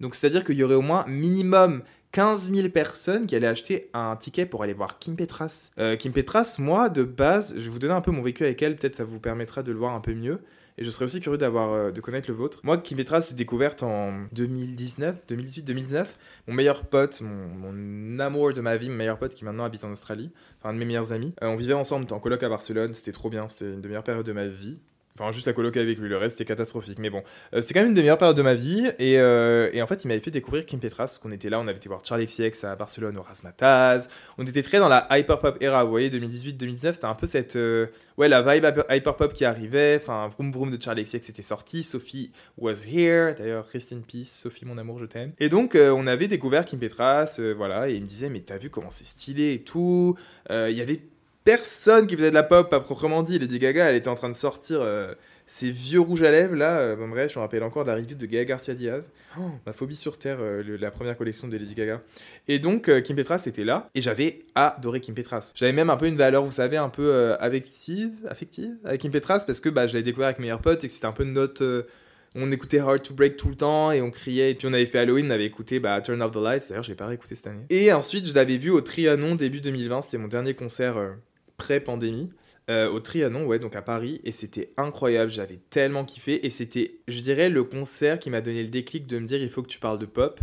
[0.00, 4.16] Donc c'est-à-dire qu'il y aurait au moins minimum 15 000 personnes qui allaient acheter un
[4.16, 5.70] ticket pour aller voir Kim Petras.
[5.78, 8.62] Euh, Kim Petras, moi, de base, je vais vous donner un peu mon vécu avec
[8.62, 10.40] elle, peut-être ça vous permettra de le voir un peu mieux.
[10.78, 12.60] Et je serais aussi curieux d'avoir, euh, de connaître le vôtre.
[12.62, 16.18] Moi, Kim Petras, j'ai découverte en 2019, 2018, 2019.
[16.48, 19.92] Mon meilleur pote, mon, amour de ma vie, mon meilleur pote qui maintenant habite en
[19.92, 21.34] Australie, enfin un de mes meilleurs amis.
[21.42, 24.04] Euh, on vivait ensemble en coloc à Barcelone, c'était trop bien, c'était une des meilleures
[24.04, 24.78] périodes de ma vie.
[25.18, 26.98] Enfin, juste la coloc avec lui, le reste c'était catastrophique.
[26.98, 27.22] Mais bon,
[27.54, 28.86] euh, c'était quand même une des meilleures périodes de ma vie.
[28.98, 31.66] Et, euh, et en fait, il m'avait fait découvrir Kim Petras, qu'on était là, on
[31.66, 34.08] avait été voir Charlie XCX à Barcelone, au Razmataz.
[34.38, 37.56] On était très dans la hyperpop era, vous voyez, 2018-2019, c'était un peu cette.
[37.56, 37.86] euh,
[38.18, 39.98] ouais, la vibe hyperpop qui arrivait.
[40.02, 41.82] Enfin, Vroom Vroom de Charlie XCX était sorti.
[41.82, 43.34] Sophie was here.
[43.36, 45.32] D'ailleurs, rest in peace, Sophie, mon amour, je t'aime.
[45.38, 48.70] Et donc, on avait découvert Kim Petras, voilà, et il me disait, mais t'as vu
[48.70, 50.16] comment c'est stylé et tout.
[50.50, 51.00] Il y avait
[51.46, 53.38] personne qui faisait de la pop, pas proprement dit.
[53.38, 55.14] Lady Gaga, elle était en train de sortir euh,
[55.46, 56.78] ses vieux rouges à lèvres, là.
[56.80, 59.12] Euh, bon, bref, je me rappelle encore de la review de Gaga Garcia Diaz.
[59.38, 62.02] Oh, ma phobie sur Terre, euh, le- la première collection de Lady Gaga.
[62.48, 65.52] Et donc, euh, Kim Petras était là, et j'avais adoré Kim Petras.
[65.54, 69.44] J'avais même un peu une valeur, vous savez, un peu affective, affective avec Kim Petras,
[69.46, 71.24] parce que bah, je l'avais découvert avec mes meilleurs potes, et que c'était un peu
[71.24, 71.86] notre...
[72.34, 74.50] on écoutait Hard to Break tout le temps et on criait.
[74.50, 76.64] Et puis on avait fait Halloween, on avait écouté bah, Turn Off the Lights.
[76.68, 77.64] D'ailleurs, j'ai pas réécouté cette année.
[77.70, 80.02] Et ensuite, je l'avais vu au Trianon début 2020.
[80.02, 81.12] C'était mon dernier concert euh,
[81.56, 82.30] pré-pandémie.
[82.68, 84.20] euh, au Trianon, ouais, donc à Paris.
[84.24, 85.30] Et c'était incroyable.
[85.30, 86.44] J'avais tellement kiffé.
[86.46, 89.50] Et c'était, je dirais, le concert qui m'a donné le déclic de me dire il
[89.50, 90.40] faut que tu parles de pop.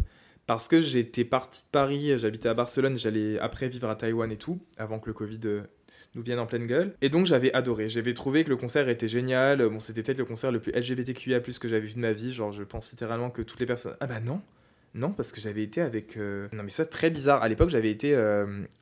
[0.47, 4.35] Parce que j'étais parti de Paris, j'habitais à Barcelone, j'allais après vivre à Taïwan et
[4.37, 5.61] tout, avant que le Covid euh,
[6.15, 6.95] nous vienne en pleine gueule.
[7.01, 9.65] Et donc j'avais adoré, j'avais trouvé que le concert était génial.
[9.69, 12.33] Bon, c'était peut-être le concert le plus LGBTQIA que j'avais vu de ma vie.
[12.33, 13.95] Genre, je pense littéralement que toutes les personnes.
[14.01, 14.41] Ah bah non!
[14.95, 16.17] Non, parce que j'avais été avec.
[16.17, 17.41] euh, Non, mais ça, très bizarre.
[17.41, 18.13] À l'époque, j'avais été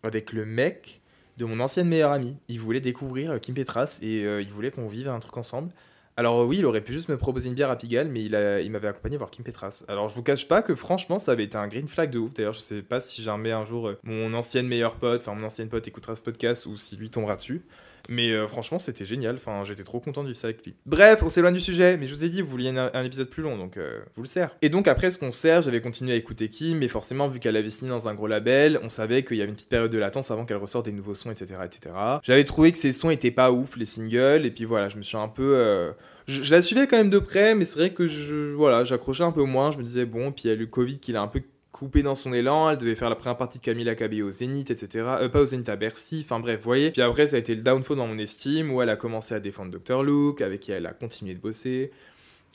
[0.04, 1.01] avec le mec
[1.46, 2.36] mon ancienne meilleure amie.
[2.48, 5.72] Il voulait découvrir euh, Kim Petras et euh, il voulait qu'on vive un truc ensemble.
[6.18, 8.72] Alors, euh, oui, il aurait pu juste me proposer une bière à Pigalle, mais il,
[8.72, 9.84] m'avait accompagné voir Kim Petras.
[9.88, 12.34] Alors, je vous cache pas que franchement, ça avait été un green flag de ouf.
[12.34, 15.70] D'ailleurs, je sais pas si jamais un jour mon ancienne meilleure pote, enfin mon ancienne
[15.70, 17.64] pote écoutera ce podcast ou si lui tombera dessus.
[18.10, 19.36] Mais euh, franchement, c'était génial.
[19.36, 20.76] Enfin, j'étais trop content de vivre ça avec lui.
[20.86, 21.98] Bref, on s'éloigne du sujet.
[21.98, 24.28] Mais je vous ai dit, vous vouliez un, épisode plus long, donc euh, vous le
[24.28, 24.56] sers.
[24.62, 27.70] Et donc après ce concert, j'avais continué à écouter Kim, mais forcément, vu qu'elle avait
[27.70, 30.32] signé dans un gros label, on savait qu'il y avait une petite période de latence
[30.32, 31.96] avant qu'elle ressorte des nouveaux sons, etc., etc.
[32.24, 35.02] J'avais trouvé que ses sons étaient pas ouf, les singles, et puis voilà, je me
[35.02, 35.92] suis un peu euh,
[36.28, 39.44] je, la suivais quand même de près, mais c'est vrai que voilà, j'accrochais un peu
[39.44, 39.72] moins.
[39.72, 42.16] Je me disais, bon, puis il y a Covid qui l'a un peu coupé dans
[42.16, 42.70] son élan.
[42.70, 45.06] Elle devait faire la première partie de Camila Cabello au Zénith, etc.
[45.22, 46.22] Euh, pas au Zénith, à Bercy.
[46.26, 46.92] Enfin bref, vous voyez.
[46.92, 49.40] Puis après, ça a été le downfall dans mon estime, où elle a commencé à
[49.40, 50.04] défendre Dr.
[50.04, 51.92] Luke, avec qui elle a continué de bosser.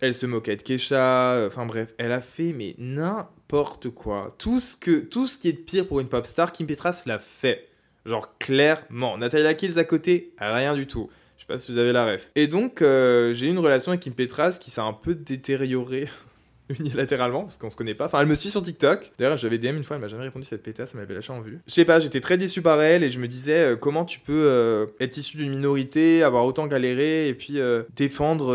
[0.00, 1.32] Elle se moquait de Kesha.
[1.34, 4.34] euh, Enfin bref, elle a fait, mais n'importe quoi.
[4.38, 7.02] Tout ce, que, tout ce qui est de pire pour une pop star, Kim Petras
[7.06, 7.68] l'a fait.
[8.04, 9.16] Genre clairement.
[9.18, 11.08] Natalia Kills à côté, rien du tout.
[11.36, 12.30] Je sais pas si vous avez la ref.
[12.34, 16.08] Et donc, euh, j'ai eu une relation avec Kim Petras qui s'est un peu détériorée
[16.78, 18.06] unilatéralement, parce qu'on se connaît pas.
[18.06, 19.12] Enfin, elle me suit sur TikTok.
[19.18, 21.40] D'ailleurs, j'avais DM une fois, elle m'a jamais répondu cette pétasse, elle m'avait lâché en
[21.40, 21.60] vue.
[21.66, 24.20] Je sais pas, j'étais très déçu par elle et je me disais euh, comment tu
[24.20, 28.54] peux euh, être issu d'une minorité, avoir autant galéré et puis euh, défendre,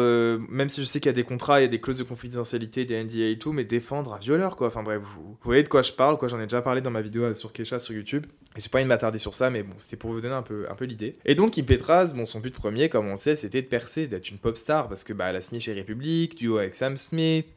[0.49, 2.03] même si je sais qu'il y a des contrats, il y a des clauses de
[2.03, 4.67] confidentialité, des NDA et tout, mais défendre un violeur quoi.
[4.67, 6.27] Enfin bref, vous, voyez de quoi je parle, quoi.
[6.27, 8.25] J'en ai déjà parlé dans ma vidéo sur Kesha sur YouTube.
[8.57, 10.65] J'ai pas envie de m'attarder sur ça, mais bon, c'était pour vous donner un peu,
[10.69, 11.15] un peu l'idée.
[11.25, 14.29] Et donc, Kim Petras, bon, son but premier, comme on sait, c'était de percer, d'être
[14.29, 17.47] une pop star, parce que bah, elle a signé chez République, duo avec Sam Smith.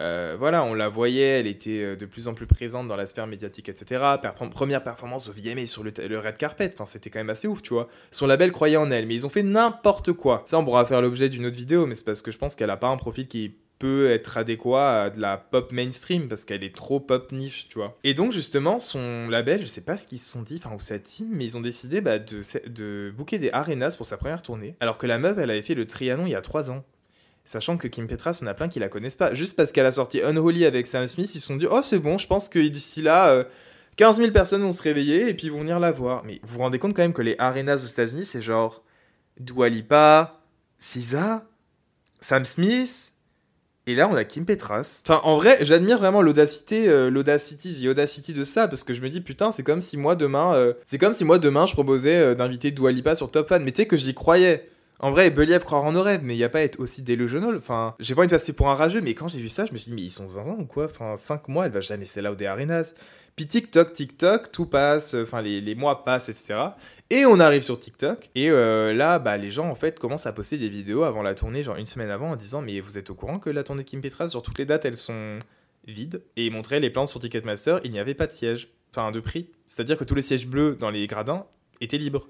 [0.00, 3.06] Euh, voilà, on la voyait, elle était euh, de plus en plus présente dans la
[3.06, 4.02] sphère médiatique, etc.
[4.50, 7.62] Première performance au VMA sur le, le red carpet, enfin, c'était quand même assez ouf,
[7.62, 7.88] tu vois.
[8.10, 10.42] Son label croyait en elle, mais ils ont fait n'importe quoi.
[10.46, 12.70] Ça, on pourra faire l'objet d'une autre vidéo, mais c'est parce que je pense qu'elle
[12.70, 16.64] a pas un profil qui peut être adéquat à de la pop mainstream parce qu'elle
[16.64, 17.98] est trop pop niche, tu vois.
[18.04, 20.80] Et donc justement, son label, je sais pas ce qu'ils se sont dit, enfin ou
[20.80, 24.42] sa team, mais ils ont décidé bah, de, de booker des arenas pour sa première
[24.42, 26.84] tournée, alors que la meuf, elle avait fait le Trianon il y a 3 ans.
[27.44, 29.34] Sachant que Kim Petras, on a plein qui la connaissent pas.
[29.34, 31.98] Juste parce qu'elle a sorti Unholy avec Sam Smith, ils se sont dit, oh c'est
[31.98, 33.44] bon, je pense que d'ici là, euh,
[33.96, 36.24] 15 000 personnes vont se réveiller et puis vont venir la voir.
[36.24, 38.82] Mais vous vous rendez compte quand même que les arenas aux États-Unis, c'est genre
[39.38, 40.40] Dua Lipa,
[40.78, 41.46] SZA,
[42.20, 43.12] Sam Smith,
[43.86, 45.02] et là, on a Kim Petras.
[45.04, 49.20] Enfin, en vrai, j'admire vraiment l'audacité, euh, l'audacity, de ça, parce que je me dis,
[49.20, 52.34] putain, c'est comme si moi demain, euh, c'est comme si moi demain, je proposais euh,
[52.34, 53.62] d'inviter Dua Lipa sur Top Fan.
[53.62, 54.70] Mais tu sais que j'y croyais.
[55.00, 57.02] En vrai, Believ croire en nos rêves, mais il y a pas à être aussi
[57.02, 57.56] delusional.
[57.56, 59.72] Enfin, j'ai pas envie de passer pour un rageux, mais quand j'ai vu ça, je
[59.72, 60.84] me suis dit, mais ils sont zinzin ou quoi?
[60.84, 62.94] Enfin, 5 mois, elle va jamais out des arenas.
[63.36, 66.60] Puis TikTok, TikTok, tout passe, enfin, les, les mois passent, etc.
[67.10, 70.32] Et on arrive sur TikTok, et euh, là, bah, les gens, en fait, commencent à
[70.32, 73.10] poster des vidéos avant la tournée, genre une semaine avant, en disant, mais vous êtes
[73.10, 75.40] au courant que la tournée Kim Petras, genre toutes les dates, elles sont
[75.86, 79.10] vides, et ils montraient les plans sur Ticketmaster, il n'y avait pas de siège, enfin
[79.10, 79.50] de prix.
[79.66, 81.44] C'est-à-dire que tous les sièges bleus dans les gradins
[81.80, 82.28] étaient libres.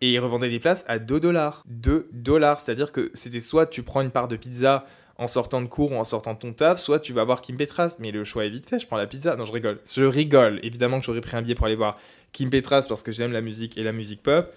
[0.00, 1.62] Et ils revendaient des places à 2 dollars.
[1.66, 2.60] 2 dollars.
[2.60, 4.86] C'est-à-dire que c'était soit tu prends une part de pizza
[5.20, 7.58] en sortant de cours ou en sortant de ton taf, soit tu vas voir Kim
[7.58, 7.96] Petras.
[7.98, 9.36] Mais le choix est vite fait, je prends la pizza.
[9.36, 9.78] Non, je rigole.
[9.84, 10.60] Je rigole.
[10.62, 11.98] Évidemment que j'aurais pris un billet pour aller voir
[12.32, 14.50] Kim Petras parce que j'aime la musique et la musique pop.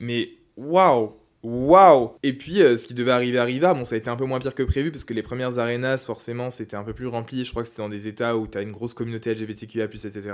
[0.00, 1.14] Mais waouh!
[1.44, 3.72] Waouh Et puis, euh, ce qui devait arriver arriva.
[3.72, 6.04] Bon, ça a été un peu moins pire que prévu parce que les premières arenas,
[6.04, 7.44] forcément, c'était un peu plus rempli.
[7.44, 10.32] Je crois que c'était dans des états où tu as une grosse communauté LGBTQIA, etc.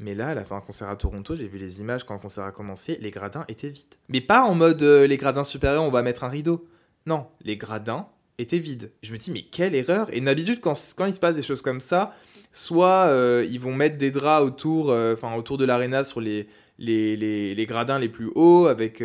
[0.00, 2.20] Mais là, à la fin d'un concert à Toronto, j'ai vu les images quand le
[2.20, 3.94] concert a commencé, les gradins étaient vides.
[4.08, 6.66] Mais pas en mode euh, les gradins supérieurs, on va mettre un rideau.
[7.06, 8.08] Non, les gradins
[8.38, 8.90] étaient vides.
[9.02, 11.62] Je me dis, mais quelle erreur Et d'habitude, quand, quand il se passe des choses
[11.62, 12.14] comme ça,
[12.52, 14.94] soit euh, ils vont mettre des draps autour,
[15.36, 16.48] autour de l'aréna sur les,
[17.68, 19.02] gradins les plus hauts, avec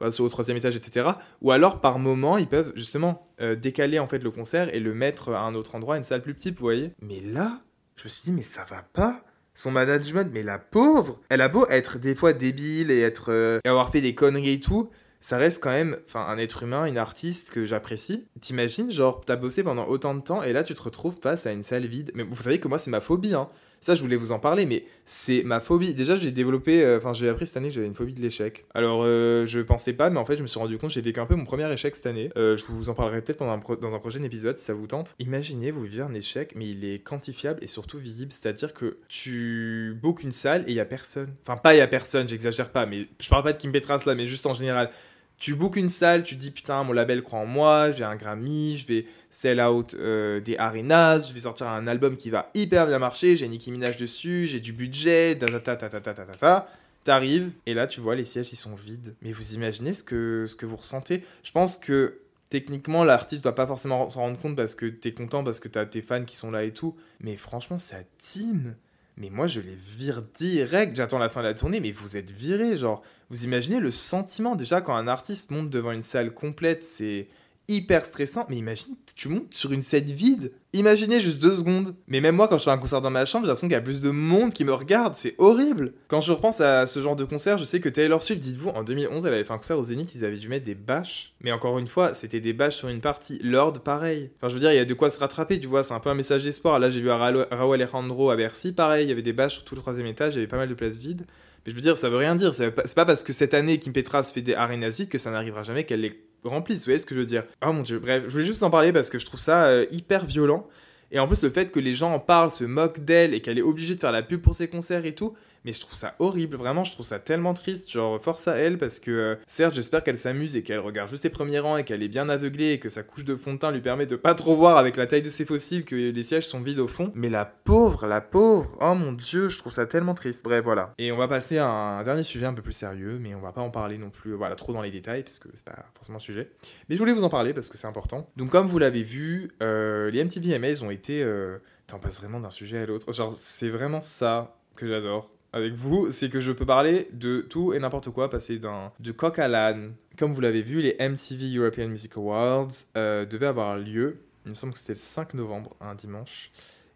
[0.00, 1.10] enfin, au troisième étage, etc.
[1.42, 4.94] Ou alors, par moment, ils peuvent justement euh, décaler en fait le concert et le
[4.94, 6.92] mettre à un autre endroit, une salle plus petite, vous voyez.
[7.00, 7.60] Mais là,
[7.96, 9.20] je me suis dit, mais ça va pas.
[9.58, 13.58] Son management, mais la pauvre, elle a beau être des fois débile et être euh,
[13.64, 14.88] avoir fait des conneries et tout,
[15.20, 18.28] ça reste quand même un être humain, une artiste que j'apprécie.
[18.40, 21.50] T'imagines, genre, t'as bossé pendant autant de temps et là tu te retrouves face à
[21.50, 22.12] une salle vide.
[22.14, 23.48] Mais vous savez que moi c'est ma phobie, hein.
[23.80, 25.94] Ça, je voulais vous en parler, mais c'est ma phobie.
[25.94, 28.66] Déjà, j'ai développé, euh, enfin, j'ai appris cette année j'avais une phobie de l'échec.
[28.74, 31.20] Alors, euh, je pensais pas, mais en fait, je me suis rendu compte, j'ai vécu
[31.20, 32.30] un peu mon premier échec cette année.
[32.36, 35.14] Euh, je vous en parlerai peut-être dans un prochain épisode si ça vous tente.
[35.18, 38.32] Imaginez, vous vivez un échec, mais il est quantifiable et surtout visible.
[38.32, 41.32] C'est-à-dire que tu bookes une salle et il y a personne.
[41.42, 44.02] Enfin, pas il y a personne, j'exagère pas, mais je parle pas de Kim Petras
[44.06, 44.90] là, mais juste en général
[45.38, 48.76] tu bookes une salle, tu dis putain, mon label croit en moi, j'ai un Grammy,
[48.76, 52.86] je vais sell out euh, des arenas, je vais sortir un album qui va hyper
[52.86, 56.24] bien marcher, j'ai Nicki Minaj dessus, j'ai du budget, ta ta ta ta ta ta
[56.24, 56.68] ta
[57.04, 59.14] T'arrives et là tu vois les sièges ils sont vides.
[59.22, 62.18] Mais vous imaginez ce que, ce que vous ressentez Je pense que
[62.50, 65.86] techniquement l'artiste doit pas forcément s'en rendre compte parce que t'es content, parce que t'as
[65.86, 66.96] tes fans qui sont là et tout.
[67.20, 68.74] Mais franchement ça team
[69.20, 70.94] mais moi, je les vire direct.
[70.94, 72.76] J'attends la fin de la tournée, mais vous êtes viré.
[72.76, 77.26] Genre, vous imaginez le sentiment déjà quand un artiste monte devant une salle complète, c'est
[77.68, 78.46] hyper stressant.
[78.48, 80.52] Mais imagine, tu montes sur une scène vide.
[80.72, 81.94] Imaginez juste deux secondes.
[82.08, 83.78] Mais même moi, quand je fais un concert dans ma chambre, j'ai l'impression qu'il y
[83.78, 85.14] a plus de monde qui me regarde.
[85.16, 85.92] C'est horrible.
[86.08, 88.82] Quand je repense à ce genre de concert, je sais que Taylor Swift, dites-vous, en
[88.82, 91.34] 2011, elle avait fait un concert au Zénith, ils avaient dû mettre des bâches.
[91.40, 93.38] Mais encore une fois, c'était des bâches sur une partie.
[93.42, 94.30] Lord, pareil.
[94.36, 95.84] Enfin, je veux dire, il y a de quoi se rattraper, tu vois.
[95.84, 96.78] C'est un peu un message d'espoir.
[96.78, 99.06] Là, j'ai vu à Alejandro à Bercy, pareil.
[99.06, 100.68] Il y avait des bâches sur tout le troisième étage, il y avait pas mal
[100.68, 101.26] de places vides.
[101.64, 102.54] Mais je veux dire, ça veut rien dire.
[102.54, 105.62] C'est pas, parce que cette année, Kim Petras fait des arenas vides que ça n'arrivera
[105.62, 106.80] jamais qu'elle les remplisse.
[106.80, 108.70] Vous voyez ce que je veux dire Oh mon dieu, bref, je voulais juste en
[108.70, 110.66] parler parce que je trouve ça euh, hyper violent.
[111.10, 113.58] Et en plus, le fait que les gens en parlent, se moquent d'elle et qu'elle
[113.58, 115.34] est obligée de faire la pub pour ses concerts et tout,
[115.68, 117.90] mais je trouve ça horrible, vraiment, je trouve ça tellement triste.
[117.90, 121.24] Genre, force à elle, parce que euh, certes, j'espère qu'elle s'amuse et qu'elle regarde juste
[121.24, 123.58] les premiers rangs et qu'elle est bien aveuglée et que sa couche de fond de
[123.58, 126.22] teint lui permet de pas trop voir avec la taille de ses fossiles que les
[126.22, 127.12] sièges sont vides au fond.
[127.14, 130.42] Mais la pauvre, la pauvre, oh mon dieu, je trouve ça tellement triste.
[130.42, 130.94] Bref, voilà.
[130.96, 133.52] Et on va passer à un dernier sujet un peu plus sérieux, mais on va
[133.52, 136.16] pas en parler non plus, voilà, trop dans les détails, parce que c'est pas forcément
[136.16, 136.50] le sujet.
[136.88, 138.30] Mais je voulais vous en parler parce que c'est important.
[138.38, 141.22] Donc, comme vous l'avez vu, euh, les MTV MAs ont été.
[141.22, 141.58] Euh...
[141.88, 143.10] T'en passes vraiment d'un sujet à l'autre.
[143.14, 147.72] Genre, c'est vraiment ça que j'adore avec vous, c'est que je peux parler de tout
[147.72, 149.94] et n'importe quoi, passer d'un de coq à l'âne.
[150.18, 154.54] Comme vous l'avez vu, les MTV European Music Awards euh, devaient avoir lieu, il me
[154.54, 156.50] semble que c'était le 5 novembre, un dimanche,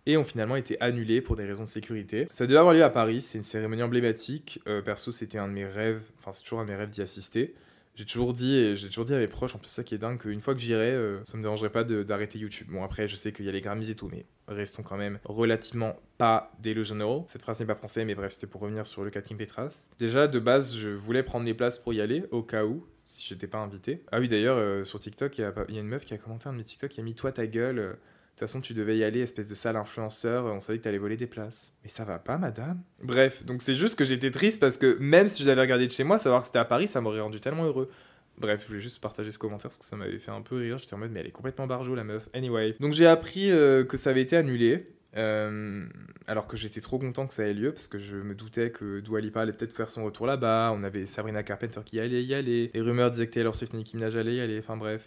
[0.06, 2.26] et ont finalement été annulés pour des raisons de sécurité.
[2.30, 4.60] Ça devait avoir lieu à Paris, c'est une cérémonie emblématique.
[4.66, 7.02] Euh, perso, c'était un de mes rêves, enfin c'est toujours un de mes rêves d'y
[7.02, 7.54] assister
[7.94, 10.18] j'ai toujours dit j'ai toujours dit à mes proches en plus ça qui est dingue
[10.18, 12.68] qu'une fois que j'irai euh, ça me dérangerait pas d'arrêter YouTube.
[12.70, 15.18] Bon après je sais qu'il y a les Grammys et tout mais restons quand même
[15.24, 19.10] relativement pas delusional cette phrase n'est pas française mais bref c'était pour revenir sur le
[19.10, 19.90] cas Kim Petras.
[19.98, 23.26] Déjà de base je voulais prendre les places pour y aller au cas où si
[23.26, 24.02] j'étais pas invité.
[24.10, 26.18] Ah oui d'ailleurs euh, sur TikTok il y, a, y, a une meuf qui a
[26.18, 27.96] commenté un de mes TikTok qui a mis toi ta gueule
[28.32, 31.16] toute façon, tu devais y aller, espèce de sale influenceur, on savait que t'allais voler
[31.16, 31.72] des places.
[31.84, 35.28] Mais ça va pas, madame Bref, donc c'est juste que j'étais triste parce que même
[35.28, 37.40] si je l'avais regardé de chez moi, savoir que c'était à Paris, ça m'aurait rendu
[37.40, 37.90] tellement heureux.
[38.38, 40.78] Bref, je voulais juste partager ce commentaire parce que ça m'avait fait un peu rire.
[40.78, 42.28] J'étais en mode, mais elle est complètement barjot la meuf.
[42.32, 42.74] Anyway.
[42.80, 44.88] Donc j'ai appris euh, que ça avait été annulé.
[45.14, 45.84] Euh,
[46.26, 49.00] alors que j'étais trop content que ça ait lieu parce que je me doutais que
[49.00, 50.72] Dua Lipa allait peut-être faire son retour là-bas.
[50.74, 52.70] On avait Sabrina Carpenter qui allait y aller.
[52.72, 54.58] Les rumeurs disaient que Taylor Swift et Nicki Minaj allaient y aller.
[54.58, 55.02] Enfin bref.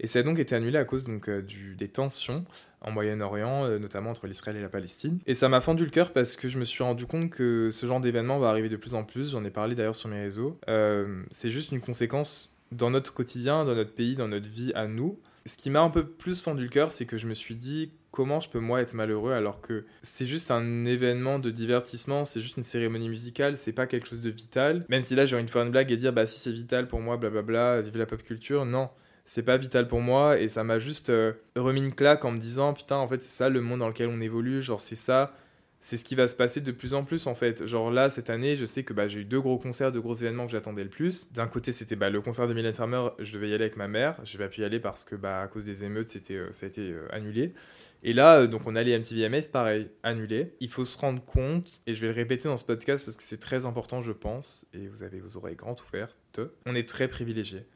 [0.00, 1.42] Et ça a donc été annulé à cause donc, euh,
[1.76, 2.44] des tensions
[2.80, 5.18] en Moyen-Orient, euh, notamment entre l'Israël et la Palestine.
[5.26, 7.86] Et ça m'a fendu le cœur parce que je me suis rendu compte que ce
[7.86, 9.30] genre d'événement va arriver de plus en plus.
[9.30, 10.58] J'en ai parlé d'ailleurs sur mes réseaux.
[10.68, 14.86] Euh, c'est juste une conséquence dans notre quotidien, dans notre pays, dans notre vie à
[14.86, 15.18] nous.
[15.46, 17.92] Ce qui m'a un peu plus fendu le cœur, c'est que je me suis dit
[18.10, 22.40] comment je peux moi être malheureux alors que c'est juste un événement de divertissement, c'est
[22.40, 24.86] juste une cérémonie musicale, c'est pas quelque chose de vital.
[24.88, 26.88] Même si là j'ai envie de faire une blague et dire bah si c'est vital
[26.88, 28.88] pour moi, blablabla, vive la pop culture, non
[29.24, 32.38] c'est pas vital pour moi et ça m'a juste euh, remis une claque en me
[32.38, 35.34] disant putain en fait c'est ça le monde dans lequel on évolue genre c'est ça
[35.84, 37.66] c'est ce qui va se passer de plus en plus en fait.
[37.66, 40.14] Genre là, cette année, je sais que bah, j'ai eu deux gros concerts, deux gros
[40.14, 41.30] événements que j'attendais le plus.
[41.34, 43.86] D'un côté, c'était bah, le concert de Mylène Farmer, je devais y aller avec ma
[43.86, 44.16] mère.
[44.24, 46.64] J'ai pas pu y aller parce que bah, à cause des émeutes, c'était, euh, ça
[46.64, 47.52] a été euh, annulé.
[48.02, 50.54] Et là, donc on a les MTV MS, pareil, annulé.
[50.60, 53.22] Il faut se rendre compte, et je vais le répéter dans ce podcast parce que
[53.22, 56.16] c'est très important, je pense, et vous avez vos oreilles grandes ouvertes.
[56.64, 57.66] On est très privilégiés.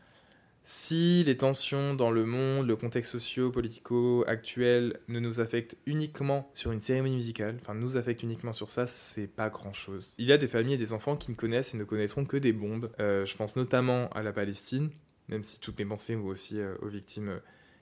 [0.70, 6.72] Si les tensions dans le monde, le contexte socio-politico actuel ne nous affectent uniquement sur
[6.72, 10.14] une cérémonie musicale, enfin nous affectent uniquement sur ça, c'est pas grand chose.
[10.18, 12.36] Il y a des familles et des enfants qui ne connaissent et ne connaîtront que
[12.36, 12.90] des bombes.
[13.00, 14.90] Euh, je pense notamment à la Palestine,
[15.28, 17.38] même si toutes mes pensées vont aussi euh, aux victimes euh,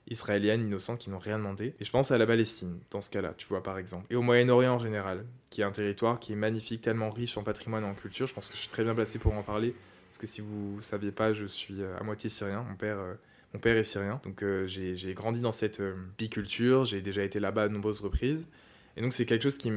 [0.09, 1.75] israéliennes innocentes qui n'ont rien demandé.
[1.81, 4.05] Et je pense à la Palestine, dans ce cas-là, tu vois, par exemple.
[4.11, 7.43] Et au Moyen-Orient en général, qui est un territoire qui est magnifique, tellement riche en
[7.43, 8.27] patrimoine et en culture.
[8.27, 9.75] Je pense que je suis très bien placé pour en parler
[10.07, 12.65] parce que si vous ne saviez pas, je suis euh, à moitié syrien.
[12.67, 13.13] Mon père, euh,
[13.53, 14.21] mon père est syrien.
[14.23, 15.81] Donc euh, j'ai grandi dans cette
[16.17, 16.85] biculture.
[16.85, 18.47] J'ai déjà été là-bas à de nombreuses reprises.
[18.95, 19.71] Et donc c'est quelque chose qui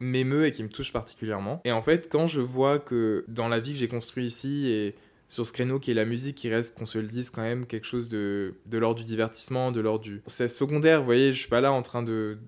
[0.00, 1.60] m'émeut et qui me touche particulièrement.
[1.64, 4.94] Et en fait, quand je vois que dans la vie que j'ai construite ici et
[5.28, 7.64] sur ce créneau qui est la musique, qui reste, qu'on se le dise, quand même
[7.66, 10.22] quelque chose de, l'ordre du divertissement, de l'ordre du...
[10.26, 12.38] C'est secondaire, vous voyez, je suis pas là en train de,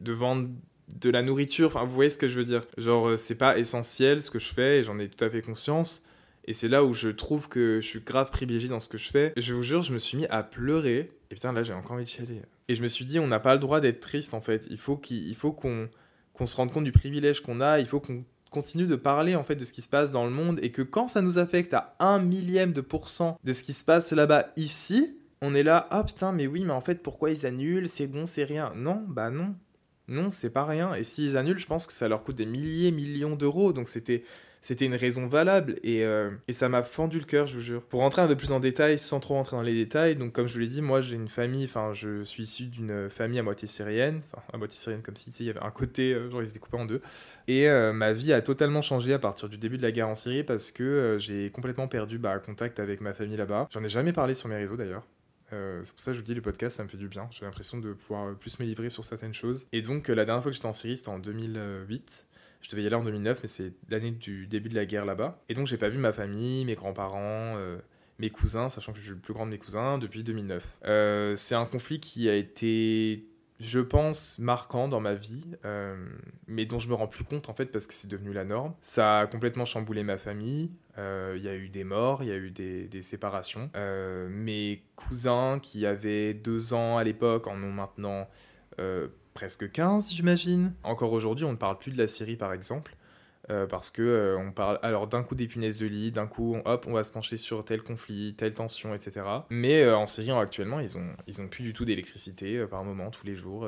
[0.00, 0.48] de vendre
[0.94, 2.64] de la nourriture, enfin vous voyez ce que je veux dire.
[2.78, 6.02] Genre c'est pas essentiel ce que je fais et j'en ai tout à fait conscience,
[6.48, 9.10] et c'est là où je trouve que je suis grave privilégié dans ce que je
[9.10, 9.34] fais.
[9.36, 11.10] Je vous jure, je me suis mis à pleurer.
[11.30, 12.40] Et putain, là, j'ai encore envie de chialer.
[12.68, 14.66] Et je me suis dit, on n'a pas le droit d'être triste, en fait.
[14.70, 15.90] Il faut qu'on
[16.32, 17.80] qu'on se rende compte du privilège qu'on a.
[17.80, 20.30] Il faut qu'on continue de parler, en fait, de ce qui se passe dans le
[20.30, 20.58] monde.
[20.62, 23.84] Et que quand ça nous affecte à un millième de pourcent de ce qui se
[23.84, 27.44] passe là-bas, ici, on est là, ah putain, mais oui, mais en fait, pourquoi ils
[27.44, 27.90] annulent?
[27.90, 28.72] C'est bon, c'est rien.
[28.74, 29.54] Non, bah non.
[30.08, 30.94] Non, c'est pas rien.
[30.94, 33.74] Et s'ils annulent, je pense que ça leur coûte des milliers, millions d'euros.
[33.74, 34.24] Donc c'était
[34.62, 37.82] c'était une raison valable et, euh, et ça m'a fendu le cœur, je vous jure.
[37.82, 40.46] Pour rentrer un peu plus en détail, sans trop rentrer dans les détails, donc comme
[40.46, 43.42] je vous l'ai dit, moi j'ai une famille, enfin je suis issu d'une famille à
[43.42, 46.42] moitié syrienne, enfin à moitié syrienne comme si il y avait un côté, euh, genre
[46.42, 47.00] ils se découpaient en deux.
[47.46, 50.14] Et euh, ma vie a totalement changé à partir du début de la guerre en
[50.14, 53.68] Syrie parce que j'ai complètement perdu bah, contact avec ma famille là-bas.
[53.70, 55.04] J'en ai jamais parlé sur mes réseaux d'ailleurs.
[55.50, 57.26] c'est pour ça que je vous dis le podcast, ça me fait du bien.
[57.30, 59.66] J'ai l'impression de pouvoir plus me livrer sur certaines choses.
[59.72, 62.26] Et donc la dernière fois que j'étais en Syrie, c'était en 2008.
[62.60, 65.42] Je devais y aller en 2009, mais c'est l'année du début de la guerre là-bas.
[65.48, 67.78] Et donc, j'ai pas vu ma famille, mes grands-parents, euh,
[68.18, 70.78] mes cousins, sachant que je suis le plus grand de mes cousins, depuis 2009.
[70.84, 73.24] Euh, c'est un conflit qui a été,
[73.60, 75.96] je pense, marquant dans ma vie, euh,
[76.48, 78.74] mais dont je me rends plus compte en fait parce que c'est devenu la norme.
[78.82, 80.70] Ça a complètement chamboulé ma famille.
[81.00, 83.70] Il y a eu des morts, il y a eu des, des séparations.
[84.28, 88.26] mes cousins qui avaient deux ans à l'époque en ont maintenant
[89.38, 90.72] presque 15, j'imagine.
[90.82, 92.96] Encore aujourd'hui, on ne parle plus de la Syrie, par exemple.
[93.50, 96.56] Euh, parce que euh, on parle alors d'un coup des punaises de lit, d'un coup
[96.64, 99.24] hop on va se pencher sur tel conflit, telle tension, etc.
[99.48, 103.10] Mais euh, en Syrie actuellement ils ont ils ont plus du tout d'électricité par moment
[103.10, 103.66] tous les jours.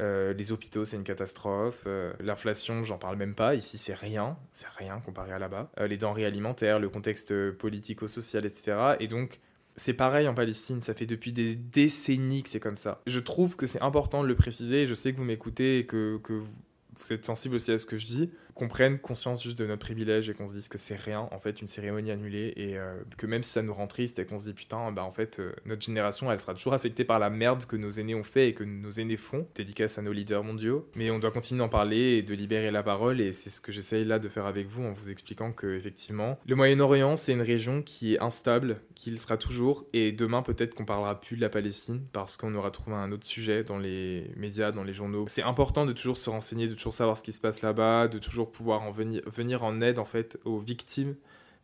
[0.00, 1.86] les hôpitaux c'est une catastrophe,
[2.18, 5.70] l'inflation j'en parle même pas, ici c'est rien, c'est rien comparé à là-bas.
[5.86, 8.96] les denrées alimentaires, le contexte politico-social, etc.
[8.98, 9.38] Et donc
[9.76, 13.00] c'est pareil en Palestine, ça fait depuis des décennies que c'est comme ça.
[13.06, 16.18] Je trouve que c'est important de le préciser, je sais que vous m'écoutez et que,
[16.22, 19.66] que vous êtes sensible aussi à ce que je dis, qu'on prenne conscience juste de
[19.66, 22.78] notre privilège et qu'on se dise que c'est rien, en fait, une cérémonie annulée, et
[22.78, 25.10] euh, que même si ça nous rend triste et qu'on se dit putain, bah en
[25.10, 28.24] fait, euh, notre génération, elle sera toujours affectée par la merde que nos aînés ont
[28.24, 31.58] fait et que nos aînés font, dédicace à nos leaders mondiaux, mais on doit continuer
[31.58, 34.46] d'en parler et de libérer la parole, et c'est ce que j'essaye là de faire
[34.46, 38.80] avec vous en vous expliquant que, effectivement, le Moyen-Orient, c'est une région qui est instable,
[38.94, 42.54] qui le sera toujours, et demain, peut-être qu'on parlera plus de la Palestine, parce qu'on
[42.54, 45.26] aura trouvé un autre sujet dans les médias, dans les journaux.
[45.28, 48.18] C'est important de toujours se renseigner, de toujours savoir ce qui se passe là-bas, de
[48.18, 51.14] toujours pouvoir en venir, en aide en fait aux victimes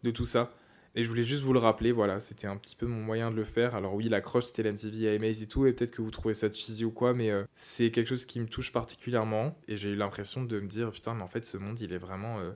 [0.02, 0.52] de tout ça.
[0.96, 3.36] Et je voulais juste vous le rappeler, voilà, c'était un petit peu mon moyen de
[3.36, 3.76] le faire.
[3.76, 6.52] Alors oui, la croche, c'était l'MTV Amaze et tout, et peut-être que vous trouvez ça
[6.52, 9.56] cheesy ou quoi, mais euh, c'est quelque chose qui me touche particulièrement.
[9.68, 11.98] Et j'ai eu l'impression de me dire, putain, mais en fait, ce monde, il est
[11.98, 12.50] vraiment euh,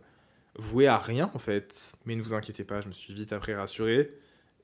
[0.56, 1.92] voué à rien, en fait.
[2.06, 4.10] Mais ne vous inquiétez pas, je me suis vite après rassuré.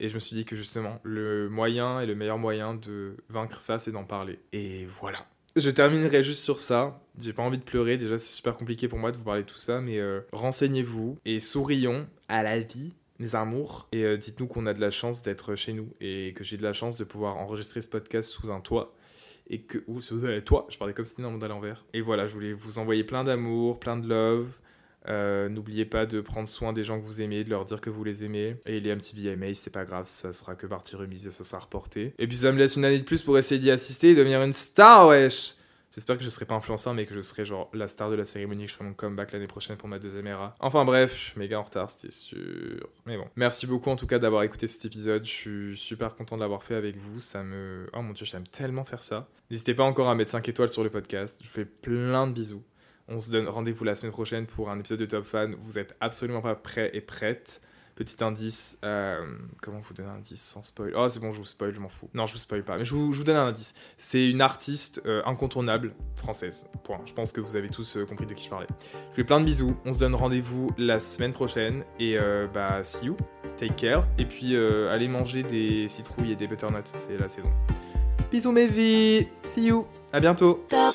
[0.01, 3.61] Et je me suis dit que justement, le moyen et le meilleur moyen de vaincre
[3.61, 4.41] ça, c'est d'en parler.
[4.53, 5.27] Et voilà.
[5.57, 7.01] Je terminerai juste sur ça.
[7.19, 9.49] J'ai pas envie de pleurer, déjà c'est super compliqué pour moi de vous parler de
[9.49, 14.47] tout ça, mais euh, renseignez-vous et sourions à la vie, mes amours, et euh, dites-nous
[14.47, 17.05] qu'on a de la chance d'être chez nous et que j'ai de la chance de
[17.05, 18.95] pouvoir enregistrer ce podcast sous un toit.
[19.49, 21.49] Et que, ou si vous avez toi, je parlais comme si c'était un monde à
[21.49, 21.85] l'envers.
[21.93, 24.47] Et voilà, je voulais vous envoyer plein d'amour, plein de love.
[25.09, 27.91] Euh, n'oubliez pas de prendre soin des gens que vous aimez, de leur dire que
[27.91, 28.57] vous les aimez.
[28.67, 31.59] Et les MTV VMA, c'est pas grave, ça sera que partie remise et ça sera
[31.59, 32.15] reporté.
[32.19, 34.43] Et puis ça me laisse une année de plus pour essayer d'y assister et devenir
[34.43, 35.55] une star, wesh
[35.93, 38.25] J'espère que je serai pas influenceur, mais que je serai genre la star de la
[38.25, 40.55] cérémonie, que je ferai mon comeback l'année prochaine pour ma deuxième era.
[40.61, 42.89] Enfin bref, je suis méga en retard, c'était sûr.
[43.07, 43.27] Mais bon.
[43.35, 45.25] Merci beaucoup en tout cas d'avoir écouté cet épisode.
[45.25, 47.19] Je suis super content de l'avoir fait avec vous.
[47.21, 47.89] Ça me.
[47.93, 49.29] Oh mon dieu, j'aime tellement faire ça.
[49.51, 51.37] N'hésitez pas encore à mettre 5 étoiles sur le podcast.
[51.41, 52.63] Je vous fais plein de bisous.
[53.13, 55.57] On se donne rendez-vous la semaine prochaine pour un épisode de Top Fan.
[55.59, 57.61] Vous êtes absolument pas prêts et prêtes.
[57.97, 59.27] Petit indice, euh,
[59.61, 60.93] comment vous donner un indice sans spoil?
[60.97, 62.09] Oh, c'est bon, je vous spoil, je m'en fous.
[62.15, 63.75] Non, je vous spoil pas, mais je vous, donne un indice.
[63.99, 66.67] C'est une artiste euh, incontournable française.
[66.85, 67.01] Point.
[67.05, 68.69] Je pense que vous avez tous euh, compris de qui je parlais.
[68.93, 69.77] Je vous fais plein de bisous.
[69.85, 71.85] On se donne rendez-vous la semaine prochaine.
[71.99, 72.17] Et
[72.55, 73.17] bah, see you.
[73.59, 74.07] Take care.
[74.19, 76.85] Et puis, allez manger des citrouilles et des butternuts.
[76.95, 77.51] C'est la saison.
[78.31, 79.27] Bisous, mes vies.
[79.45, 79.85] See you.
[80.13, 80.65] À bientôt.
[80.69, 80.95] Top